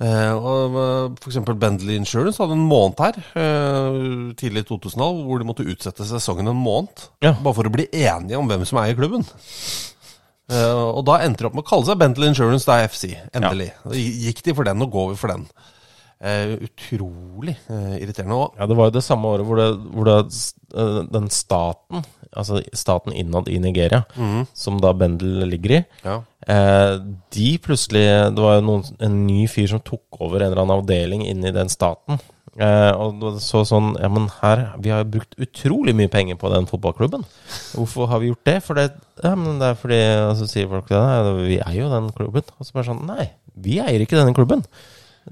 [0.01, 1.21] Eh, og F.eks.
[1.21, 3.97] For eksempel Bentley Insurance hadde en måned her eh,
[4.39, 7.07] tidlig i 2000-tall hvor de måtte utsette sesongen en måned.
[7.25, 7.35] Ja.
[7.37, 9.27] Bare for å bli enige om hvem som eier klubben.
[10.51, 13.13] Eh, og da endte de opp med å kalle seg Bentley Insurance, da FC.
[13.35, 13.69] Endelig.
[13.85, 15.45] Da gikk de for den, og går vi for den.
[16.23, 18.35] Eh, utrolig eh, irriterende.
[18.39, 22.61] Og Ja, det var jo det samme året hvor, det, hvor det, den staten, altså
[22.73, 24.03] staten innad i Nigeria,
[24.57, 26.21] som da Bendel ligger i, ja.
[26.47, 26.93] Eh,
[27.33, 30.81] de plutselig Det var jo noen, en ny fyr som tok over en eller annen
[30.81, 32.19] avdeling inni den staten.
[32.53, 36.51] Eh, og så sånn Ja, men her Vi har jo brukt utrolig mye penger på
[36.53, 37.23] den fotballklubben.
[37.73, 38.57] Hvorfor har vi gjort det?
[38.61, 38.91] For det,
[39.23, 41.01] ja, men det er fordi Og så sier folk det.
[41.47, 42.45] Vi eier jo den klubben.
[42.59, 44.61] Og så bare sånn Nei, vi eier ikke denne klubben.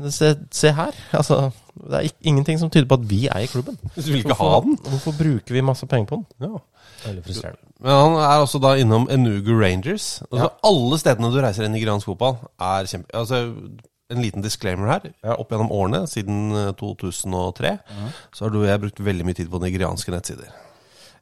[0.10, 0.98] Se, se her.
[1.20, 3.78] Altså, det er ingenting som tyder på at vi eier klubben.
[3.96, 4.78] Du vil ikke ha den.
[4.90, 6.50] Hvorfor bruker vi masse penger på den?
[6.50, 6.58] Ja.
[7.06, 7.72] Veldig frustrerende.
[7.82, 10.10] Men han er også da innom Enugu Rangers.
[10.30, 13.10] Altså Alle stedene du reiser i nigeriansk fotball, er kjempe...
[13.18, 13.46] Altså,
[14.12, 15.06] en liten disclaimer her.
[15.38, 17.78] Opp gjennom årene, siden eh, 2003,
[18.36, 20.52] så har du og jeg brukt veldig mye tid på nigerianske nettsider.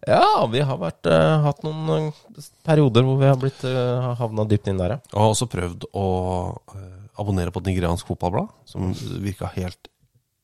[0.08, 4.46] Ja, vi har vært, uh, hatt noen eh, perioder hvor vi har blitt uh, havna
[4.48, 5.00] dypt inn der, ja.
[5.12, 6.06] Og har også prøvd å
[6.72, 6.86] uh,
[7.20, 9.92] abonnere på et nigeriansk fotballblad, som virka helt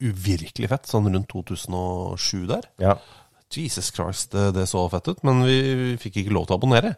[0.03, 2.67] uvirkelig fett, sånn rundt 2007 der.
[2.83, 2.97] ja.
[3.57, 6.59] Jesus Christ, det, det så fett ut, men vi, vi fikk ikke lov til å
[6.59, 6.93] abonnere.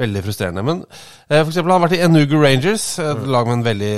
[0.00, 0.64] Veldig frustrerende.
[0.66, 3.94] Men eh, for eksempel har han vært i Enugu Rangers, et lag med en veldig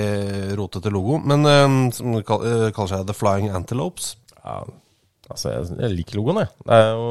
[0.61, 4.17] rotete logo, men eh, som kall, eh, kaller seg The Flying Antelopes.
[4.43, 4.65] ja.
[5.27, 6.51] Altså, jeg, liker logoen, jeg.
[6.69, 7.07] Det jo,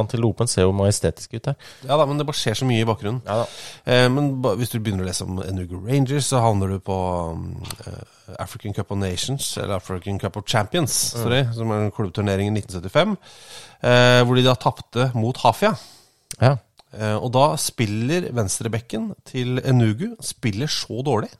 [0.00, 1.56] antilopen ser jo majestetisk ut her.
[1.86, 3.20] Ja da, men det bare skjer så mye i bakgrunnen.
[3.26, 3.44] Ja.
[3.86, 6.96] Eh, men ba, hvis du begynner å lese om Enugu Rangers, så havner du på
[7.30, 7.48] um,
[7.84, 8.00] eh,
[8.42, 12.56] African Cup of Nations, eller African Cup of Champions, sorry, som er en klubbturnering i
[12.58, 13.14] 1975,
[13.86, 15.76] eh, hvor de da tapte mot Hafia.
[16.40, 16.56] Ja.
[16.96, 21.30] Eh, og da spiller venstrebekken til Enugu spiller så dårlig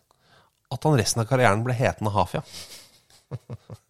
[0.71, 2.45] at han resten av karrieren ble hetende Hafia.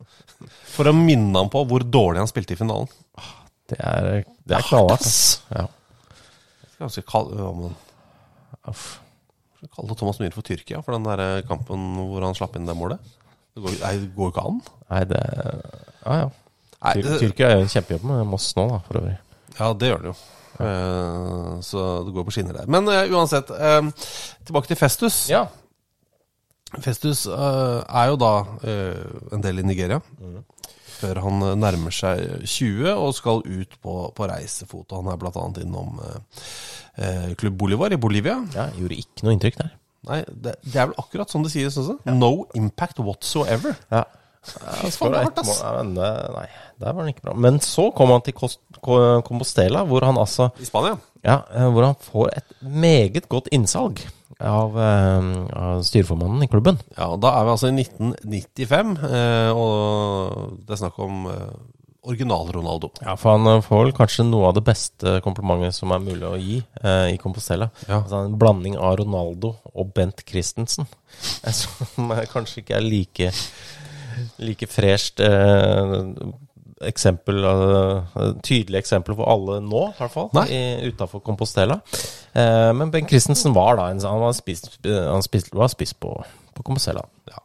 [0.76, 2.90] For å minne ham på hvor dårlig han spilte i finalen.
[3.66, 5.06] Det er, det er knallhardt.
[5.08, 5.42] ass.
[5.50, 5.66] Ja.
[6.76, 7.74] Skal vi kalle, ja, men,
[8.70, 8.86] Uff.
[9.96, 13.02] Thomas Myhre for Tyrkia for den der eh, kampen hvor han slapp inn det målet?
[13.56, 14.58] Det går, nei, det går jo ikke an.
[14.92, 15.20] Nei, det
[16.04, 16.32] Ja, ja.
[16.76, 19.14] Nei, det, Tyrkia gjør en kjempejobb med Moss nå, da, for øvrig.
[19.56, 20.16] ja, det gjør det jo.
[20.66, 22.68] Eh, så det går på skinner der.
[22.70, 23.88] Men uh, uansett, uh,
[24.44, 25.24] tilbake til Festus.
[25.32, 25.46] Ja.
[26.84, 28.30] Festus er jo da
[29.32, 30.00] en del i Nigeria.
[31.00, 34.94] Før han eh, nærmer seg 20 og skal ut på, på reisefot.
[34.96, 35.46] Han er bl.a.
[35.62, 36.44] innom eh,
[37.02, 38.38] eh, Klubb Bolivar i Bolivia.
[38.56, 39.74] Ja, gjorde ikke noe inntrykk der.
[40.06, 41.98] Nei, det, det er vel akkurat sånn det sies også.
[42.14, 43.74] No impact whatsoever.
[43.90, 44.04] Ja.
[44.46, 45.58] Hardt, ass.
[45.64, 46.46] Men Nei,
[46.78, 47.34] der var han ikke bra.
[47.46, 50.98] Men så kom han til Compostela, hvor han altså I Spania.
[51.26, 54.04] Ja, eh, hvor han får et meget godt innsalg
[54.40, 56.78] av, eh, av styreformannen i klubben.
[56.96, 61.56] Ja, og Da er vi altså i 1995, eh, og det er snakk om eh,
[62.06, 62.90] original-Ronaldo.
[63.02, 66.58] Ja, For han får kanskje noe av det beste komplimentet som er mulig å gi
[66.82, 67.70] eh, i Compostela.
[67.88, 68.02] Ja.
[68.02, 70.86] Altså En blanding av Ronaldo og Bent Christensen.
[71.56, 73.30] Som kanskje ikke er like,
[74.38, 76.04] like fresht eh,
[76.84, 80.30] eksempel eh, Tydelig eksempel for alle nå, i hvert fall.
[80.90, 81.80] Utafor Compostela.
[82.32, 86.12] Eh, men Ben Christensen var da en Han var spist, han spist, var spist på,
[86.54, 87.04] på Compostela.
[87.30, 87.40] Ja.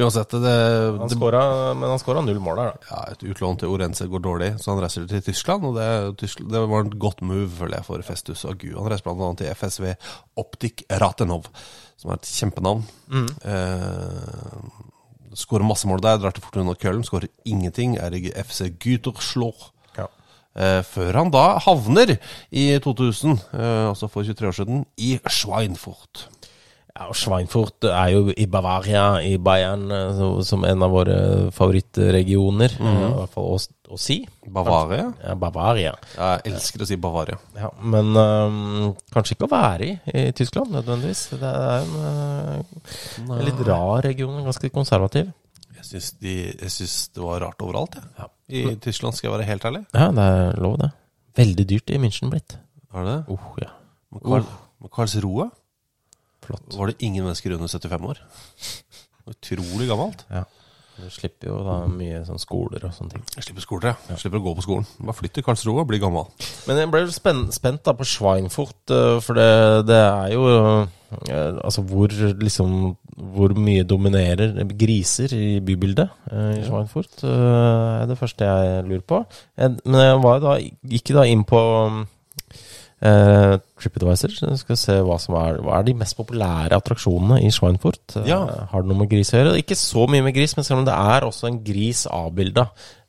[0.00, 0.54] Uansett, det,
[0.98, 2.88] Han det, skåra, men han skåra null mål der, da.
[2.90, 5.68] ja, et utlån til Orense går dårlig, så han reiser til Tyskland.
[5.68, 8.72] Og det, det var et godt move, føler jeg, for Festus Agu.
[8.78, 9.32] Han reiser bl.a.
[9.38, 9.92] til FSV
[10.40, 11.50] Optik Ratenov,
[12.00, 12.86] som er et kjempenavn.
[13.44, 14.89] Eh,
[15.36, 19.70] skårer masse mål der, drar til Fortuna Köln, skårer ingenting, er i FC Gütersloh.
[19.96, 20.08] Ja.
[20.56, 22.16] Eh, før han da havner
[22.50, 26.28] i 2000, eh, altså for 23 år siden, i Schweinfurt.
[27.00, 31.50] Ja, og Schweinfurt er jo i Bavaria, i Bayern, eh, så- som en av våre
[31.50, 32.74] favorittregioner.
[32.78, 33.58] eh, I hvert fall å,
[33.90, 34.18] å si.
[34.46, 35.06] Bavaria?
[35.24, 35.94] Ja, Bavaria.
[36.16, 37.38] Jeg elsker å si Bavaria.
[37.56, 41.30] Ja, men um, kanskje ikke å være i i Tyskland, nødvendigvis.
[41.30, 45.32] Det er en, øh, en litt rar region, ganske konservativ.
[45.80, 48.28] Jeg syns, de, jeg syns det var rart overalt, jeg.
[48.50, 49.86] I Tyskland, skal jeg være helt ærlig.
[49.94, 50.90] Ja, det er lov, det.
[51.40, 52.58] Veldig dyrt i München blitt.
[52.92, 53.32] Er det det?
[53.32, 53.70] Oh, ja.
[54.20, 54.44] Karl,
[54.82, 55.50] men Karlsroe
[56.50, 56.78] Flott.
[56.78, 58.24] var det ingen mennesker under 75 år.
[59.30, 60.26] Utrolig gammelt.
[60.30, 60.44] Ja.
[61.00, 63.22] Du slipper jo da mye sånn skoler og sånne ting.
[63.36, 64.10] Jeg slipper skoler, ja.
[64.10, 64.20] jeg.
[64.24, 64.88] Slipper å gå på skolen.
[65.00, 66.26] Bare flytt til Karlsroa, og bli gammel.
[66.68, 69.50] Men jeg ble spen spent da på Schweinfurt, øh, for det,
[69.88, 70.96] det er jo øh,
[71.64, 72.94] Altså hvor liksom
[73.34, 79.24] Hvor mye dominerer griser i bybildet øh, i Schweinfurt, er det første jeg lurer på.
[79.56, 80.54] Men jeg var jo da,
[80.94, 81.60] gikk da inn på
[83.00, 84.36] eh, TripAdvisor.
[84.60, 88.18] skal se hva som er Hva er de mest populære attraksjonene i Schweinfurt.
[88.28, 88.42] Ja.
[88.44, 89.58] Uh, Har det noe med gris å gjøre?
[89.60, 92.68] Ikke så mye med gris, men selv om det er også en gris avbilda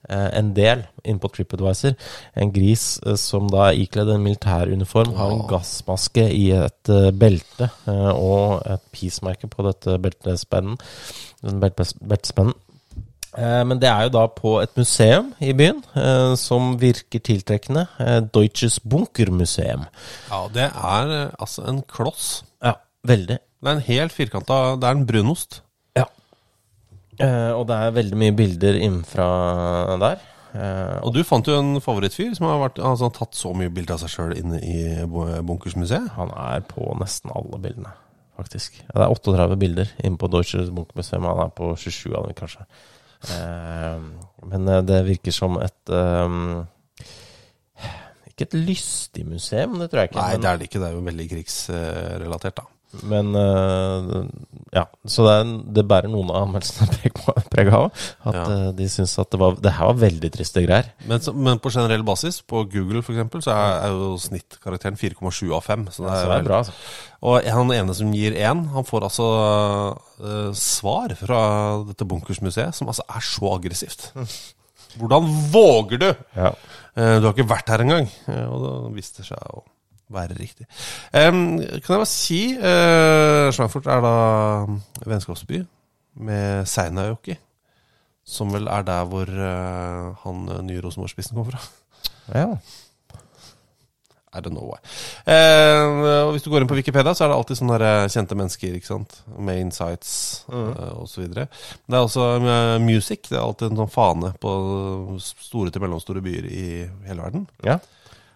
[0.10, 1.96] eh, en del inne på TripAdvisor.
[2.40, 7.12] En gris eh, som da er ikledd en militæruniform, har en gassmaske i et eh,
[7.12, 10.80] belte eh, og et peacemerke på dette beltespennen.
[11.42, 12.58] Den beltespennen.
[13.38, 17.88] Eh, Men det er jo da på et museum i byen eh, som virker tiltrekkende.
[18.00, 19.86] Eh, Deutsches Bunkermuseum.
[20.30, 22.44] Ja, det er altså en kloss.
[22.64, 22.74] Ja,
[23.08, 23.38] veldig.
[23.62, 25.62] Det er en helt firkanta Det er en brunost.
[25.96, 26.06] Ja.
[27.54, 29.28] Og det er veldig mye bilder innenfra
[30.02, 30.22] der.
[31.06, 33.94] Og du fant jo en favorittfyr som har vært, altså, har tatt så mye bilder
[33.96, 36.10] av seg sjøl inne i Bu- Bunkersmuseet.
[36.18, 37.94] han er på nesten alle bildene,
[38.40, 38.82] faktisk.
[38.90, 41.24] Det er 38 bilder inne på Deutsches Bunkermuseum.
[41.30, 42.66] Han er på 27 av dem, kanskje.
[43.30, 44.02] Eh,
[44.50, 46.38] men eh, det virker som et eh,
[48.32, 50.22] Ikke et lystig museum, det tror jeg ikke.
[50.22, 50.82] Nei, det er det ikke.
[50.82, 52.70] Det er jo veldig krigsrelatert, da.
[53.08, 53.32] Men
[54.72, 56.88] ja, så det, er, det bærer noen av anmeldelsene
[57.52, 57.90] preg, av.
[58.24, 58.44] At Ja.
[58.48, 60.88] øh, de syns at det, var, det her var veldig triste greier.
[61.10, 65.52] Men, så, men på generell basis, på Google f.eks., så er, er jo snittkarakteren 4,7
[65.58, 65.84] av 5.
[65.92, 66.78] Så det Så er, det er bra, altså.
[67.22, 69.28] Og han ene som gir én, han får altså
[70.24, 71.42] uh, svar fra
[71.92, 74.08] dette Bunkersmuseet, som altså er så aggressivt.
[74.98, 76.10] Hvordan våger du?!
[76.36, 76.56] Ja.
[76.96, 78.10] Uh, du har ikke vært her engang.
[78.28, 79.62] Uh, og det viste seg å
[80.14, 80.68] være riktig.
[81.14, 84.16] Um, kan jeg bare si uh, Schweinfurt er da
[85.06, 85.64] vennskapsby
[86.28, 87.38] med Seinajoki.
[88.28, 91.62] Som vel er der hvor uh, han eh, nye Rosenborg-spissen kommer fra.
[92.36, 92.56] ja.
[94.32, 94.78] I don't know why.
[95.28, 98.78] Uh, og hvis du går inn på Wikipedia, så er det alltid sånne kjente mennesker.
[98.78, 99.18] ikke sant?
[99.36, 101.02] Med insights mm.
[101.04, 101.50] så videre.
[101.84, 103.26] Det er også uh, music.
[103.28, 104.54] Det er alltid en sånn fane på
[105.20, 106.68] store til mellomstore byer i
[107.10, 107.50] hele verden.
[107.68, 107.82] ja.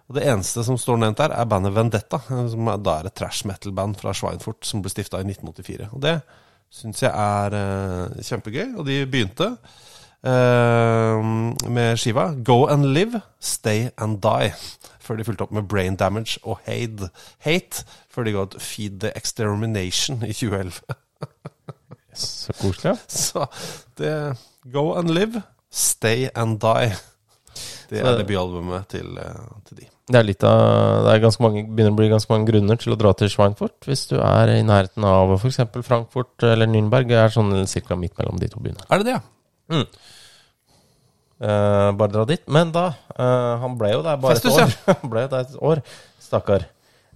[0.05, 2.19] Og Det eneste som står nevnt der, er bandet Vendetta.
[2.51, 5.89] Som er, da er et trash metal-band fra Schweinfurt som ble stifta i 1984.
[5.95, 6.19] Og det
[6.73, 8.75] syns jeg er uh, kjempegøy.
[8.77, 9.49] Og de begynte
[10.25, 11.21] uh,
[11.73, 14.51] med skiva Go and Live, Stay and Die.
[15.01, 17.09] Før de fulgte opp med Brain Damage og Hate,
[17.45, 20.81] hate før de ga ut Feed the Extermination i 2011.
[22.15, 22.95] Så koselig.
[23.07, 23.45] Så
[23.97, 24.37] det
[24.73, 26.93] Go and Live, Stay and Die.
[27.89, 29.89] Det er debutalbumet til, eh, til de.
[30.05, 32.93] Det er litt av Det er ganske mange, begynner å bli ganske mange grunner til
[32.93, 33.77] å dra til Schweinfurt.
[33.89, 35.63] Hvis du er i nærheten av f.eks.
[35.85, 37.09] Frankfurt eller Nürnberg.
[37.09, 37.97] Det er sånn ca.
[37.97, 38.85] midt mellom de to byene.
[38.85, 39.17] Er det det?
[39.73, 39.87] Mm.
[41.35, 42.43] Uh, bare dra dit.
[42.47, 44.75] Men da uh, Han ble jo der bare Festus, et år.
[45.01, 45.81] han ble jo der et år,
[46.21, 46.67] stakkar.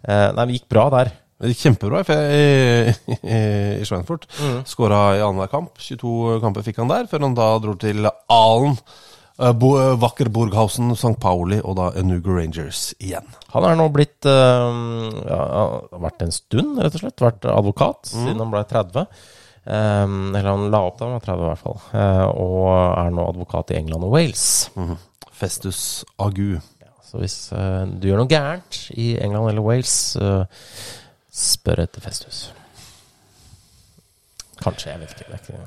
[0.04, 1.14] Uh, nei, det gikk bra der.
[1.40, 3.38] Det gikk Kjempebra i, i, i,
[3.80, 4.26] i Schweinfurt.
[4.42, 4.58] Mm.
[4.68, 5.78] Skåra i annenhver kamp.
[5.80, 8.76] 22 kamper fikk han der, før han da dro til Alen.
[9.40, 9.72] Eh, Bo,
[10.02, 11.16] vakker Borghausen, St.
[11.22, 13.28] Pauli og da Enugu Rangers igjen.
[13.54, 14.80] Han er nå blitt eh,
[15.30, 15.42] ja,
[16.06, 17.24] vært en stund, rett og slett.
[17.24, 18.26] Vært advokat Mm.
[18.26, 19.08] siden han ble 30.
[19.70, 21.80] Um, eller han la opp da han var 30, i hvert fall.
[21.94, 24.46] Uh, og er nå advokat i England og Wales.
[25.36, 25.82] Festus
[26.18, 26.56] Agu.
[27.06, 30.46] Så hvis uh, du gjør noe gærent i England eller Wales, uh,
[31.30, 32.48] spør etter Festus.
[34.64, 35.38] Kanskje, jeg vet ikke.
[35.38, 35.60] Ikke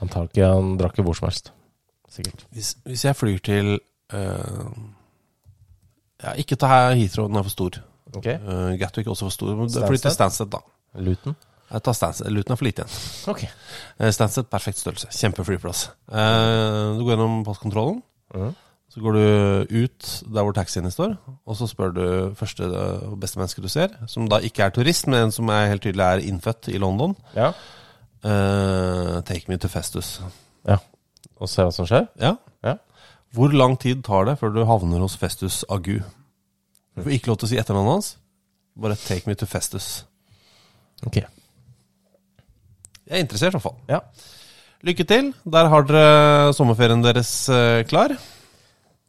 [0.00, 1.50] han, tar ikke, han drakk ikke hvor som helst.
[2.14, 2.44] Sikkert.
[2.54, 3.72] Hvis, hvis jeg flyr til
[4.14, 4.70] uh,
[6.22, 7.80] Ja, ikke ta her Heathrow, den er for stor.
[8.14, 9.64] Ok, Uh, Gatwick også for stor.
[9.88, 10.60] Fly til Stansted, da.
[11.02, 11.34] Luton.
[11.72, 12.30] Jeg tar Stansted.
[12.30, 12.98] Luton er for lite igjen.
[13.32, 13.42] Ok.
[13.98, 15.08] Uh, Stansted, perfekt størrelse.
[15.10, 15.88] Kjempeflyplass.
[16.06, 17.98] Uh, du går gjennom passkontrollen.
[18.34, 18.52] Mm.
[18.94, 21.16] Så går du ut der hvor taxiene står,
[21.50, 22.04] og så spør du
[22.38, 22.68] første
[23.08, 26.04] og beste menneske du ser, som da ikke er turist, men som er helt tydelig
[26.04, 27.16] er innfødt i London.
[27.34, 27.48] Ja.
[28.22, 30.20] Uh, take me to Festus.
[30.68, 30.78] ja.
[31.42, 32.06] Og se hva som skjer?
[32.20, 32.36] Ja.
[32.64, 32.76] Ja.
[33.34, 35.98] Hvor lang tid tar det før du havner hos Festus Agu?
[36.94, 38.10] Du får ikke lov til å si etternavnet hans.
[38.78, 40.04] Bare take me to Festus.
[41.06, 41.18] Ok.
[43.04, 43.78] Jeg er interessert, i hvert fall.
[43.90, 44.00] Ja.
[44.84, 45.32] Lykke til.
[45.48, 48.14] Der har dere sommerferien deres eh, klar.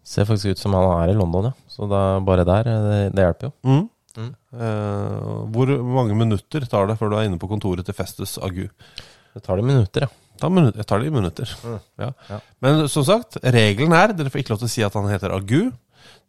[0.06, 1.56] Ser faktisk ut som han er i London, ja.
[1.72, 3.54] Så bare der, eh, det, det hjelper jo.
[3.68, 3.86] Mm.
[4.16, 4.30] Mm.
[4.56, 8.70] Uh, hvor mange minutter tar det før du er inne på kontoret til Festus Agu?
[9.36, 10.25] Det tar det minutter, ja.
[10.42, 11.52] Ta minutter, jeg tar det i minutter.
[12.02, 12.10] Ja.
[12.30, 12.40] Ja.
[12.64, 15.36] Men som sagt, regelen er dere får ikke lov til å si at han heter
[15.36, 15.72] Agu.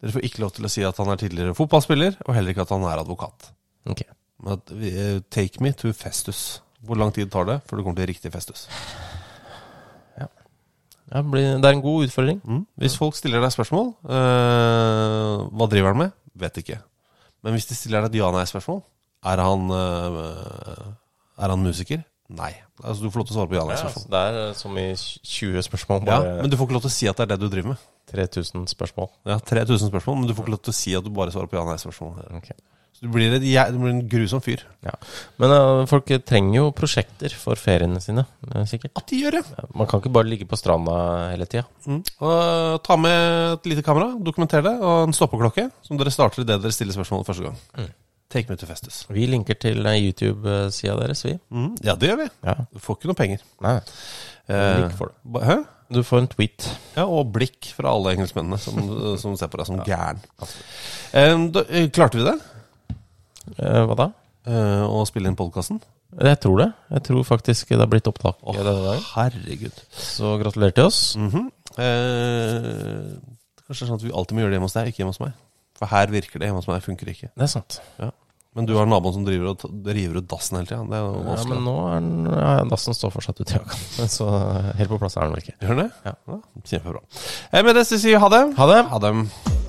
[0.02, 2.66] Dere får ikke lov til å si at han er tidligere fotballspiller, og heller ikke
[2.66, 3.50] at han er advokat.
[3.90, 4.08] Okay.
[4.42, 6.60] Men at, eh, take me to Festus.
[6.86, 8.68] Hvor lang tid tar det før du kommer til riktig Festus?
[11.06, 12.40] Ja, det det er en god utfordring.
[12.44, 12.66] Mm.
[12.82, 16.14] Hvis folk stiller deg spørsmål eh, Hva driver han med?
[16.34, 16.80] Vet ikke.
[17.46, 18.80] Men hvis de stiller deg et ja-nei-spørsmål
[19.30, 20.88] Er han eh,
[21.38, 22.02] Er han musiker?
[22.28, 22.52] Nei.
[22.82, 24.04] Altså Du får lov til å svare på Ja, ja-nei-spørsmål.
[24.04, 26.92] altså, det er eh, som i 20 spørsmål, Ja, men du får ikke lov til
[26.92, 27.84] å si at det er det du driver med.
[28.12, 29.10] 3000 spørsmål.
[29.26, 31.50] Ja, 3000 spørsmål, men du får ikke lov til å si at du bare svarer
[31.50, 32.26] på ja-nei-spørsmål.
[32.38, 32.50] Ok.
[32.96, 34.62] Så du blir, et, du blir en grusom fyr.
[34.86, 34.94] Ja.
[35.42, 38.94] Men uh, folk trenger jo prosjekter for feriene sine, eh, sikkert.
[38.96, 39.42] At de gjør det.
[39.76, 40.94] Man kan ikke bare ligge på stranda
[41.34, 41.66] hele tida.
[41.84, 42.00] Mm.
[42.22, 43.18] Uh, ta med
[43.58, 47.28] et lite kamera, dokumenter det, og en stoppeklokke, som dere starter idet dere stiller spørsmålet
[47.28, 47.60] første gang.
[47.76, 47.92] Mm.
[48.36, 48.98] Take me to Festus.
[49.08, 51.32] Vi linker til eh, YouTube-sida deres, vi.
[51.54, 51.70] Mm.
[51.86, 52.28] Ja, det gjør vi.
[52.44, 52.54] Ja.
[52.74, 53.44] Du får ikke noe penger.
[53.64, 53.78] Nei.
[54.52, 55.08] Eh, Blikk det.
[55.24, 55.40] du.
[55.46, 55.56] Hæ?
[55.96, 56.66] Du får en tweet.
[56.96, 58.76] Ja, og blikk fra alle engelskmennene som,
[59.22, 60.20] som ser på deg som gæren.
[61.16, 61.62] Eh, da,
[61.94, 62.36] klarte vi det?
[63.56, 64.08] Eh, hva da?
[64.50, 65.78] Eh, å spille inn podkasten?
[66.16, 66.68] Jeg tror det.
[66.92, 69.00] Jeg tror faktisk det har blitt opptak gangen.
[69.14, 69.80] herregud.
[69.96, 71.00] Så gratulerer til oss.
[71.18, 71.48] Mhm.
[71.82, 73.16] eh,
[73.66, 75.34] kanskje sånn at vi alltid må gjøre det hjemme hos deg, ikke hjemme hos meg.
[75.76, 77.32] For her virker det, hjemme hos meg funker det ikke.
[77.36, 77.80] Det er sant.
[78.56, 80.80] Men du har naboen som driver og river ut dassen hele tida.
[80.88, 84.08] Det er Ja, men nå er den ja, Dassen står fortsatt ute i hagen.
[84.16, 84.30] Så
[84.80, 85.58] helt på plass er den vel ikke.
[85.60, 85.90] Gjør den det?
[86.08, 86.40] Ja.
[86.64, 87.04] Kjempebra.
[87.52, 88.44] Eh, med det sier vi ha det.
[88.56, 88.82] Ha det!
[88.94, 89.65] Ha det.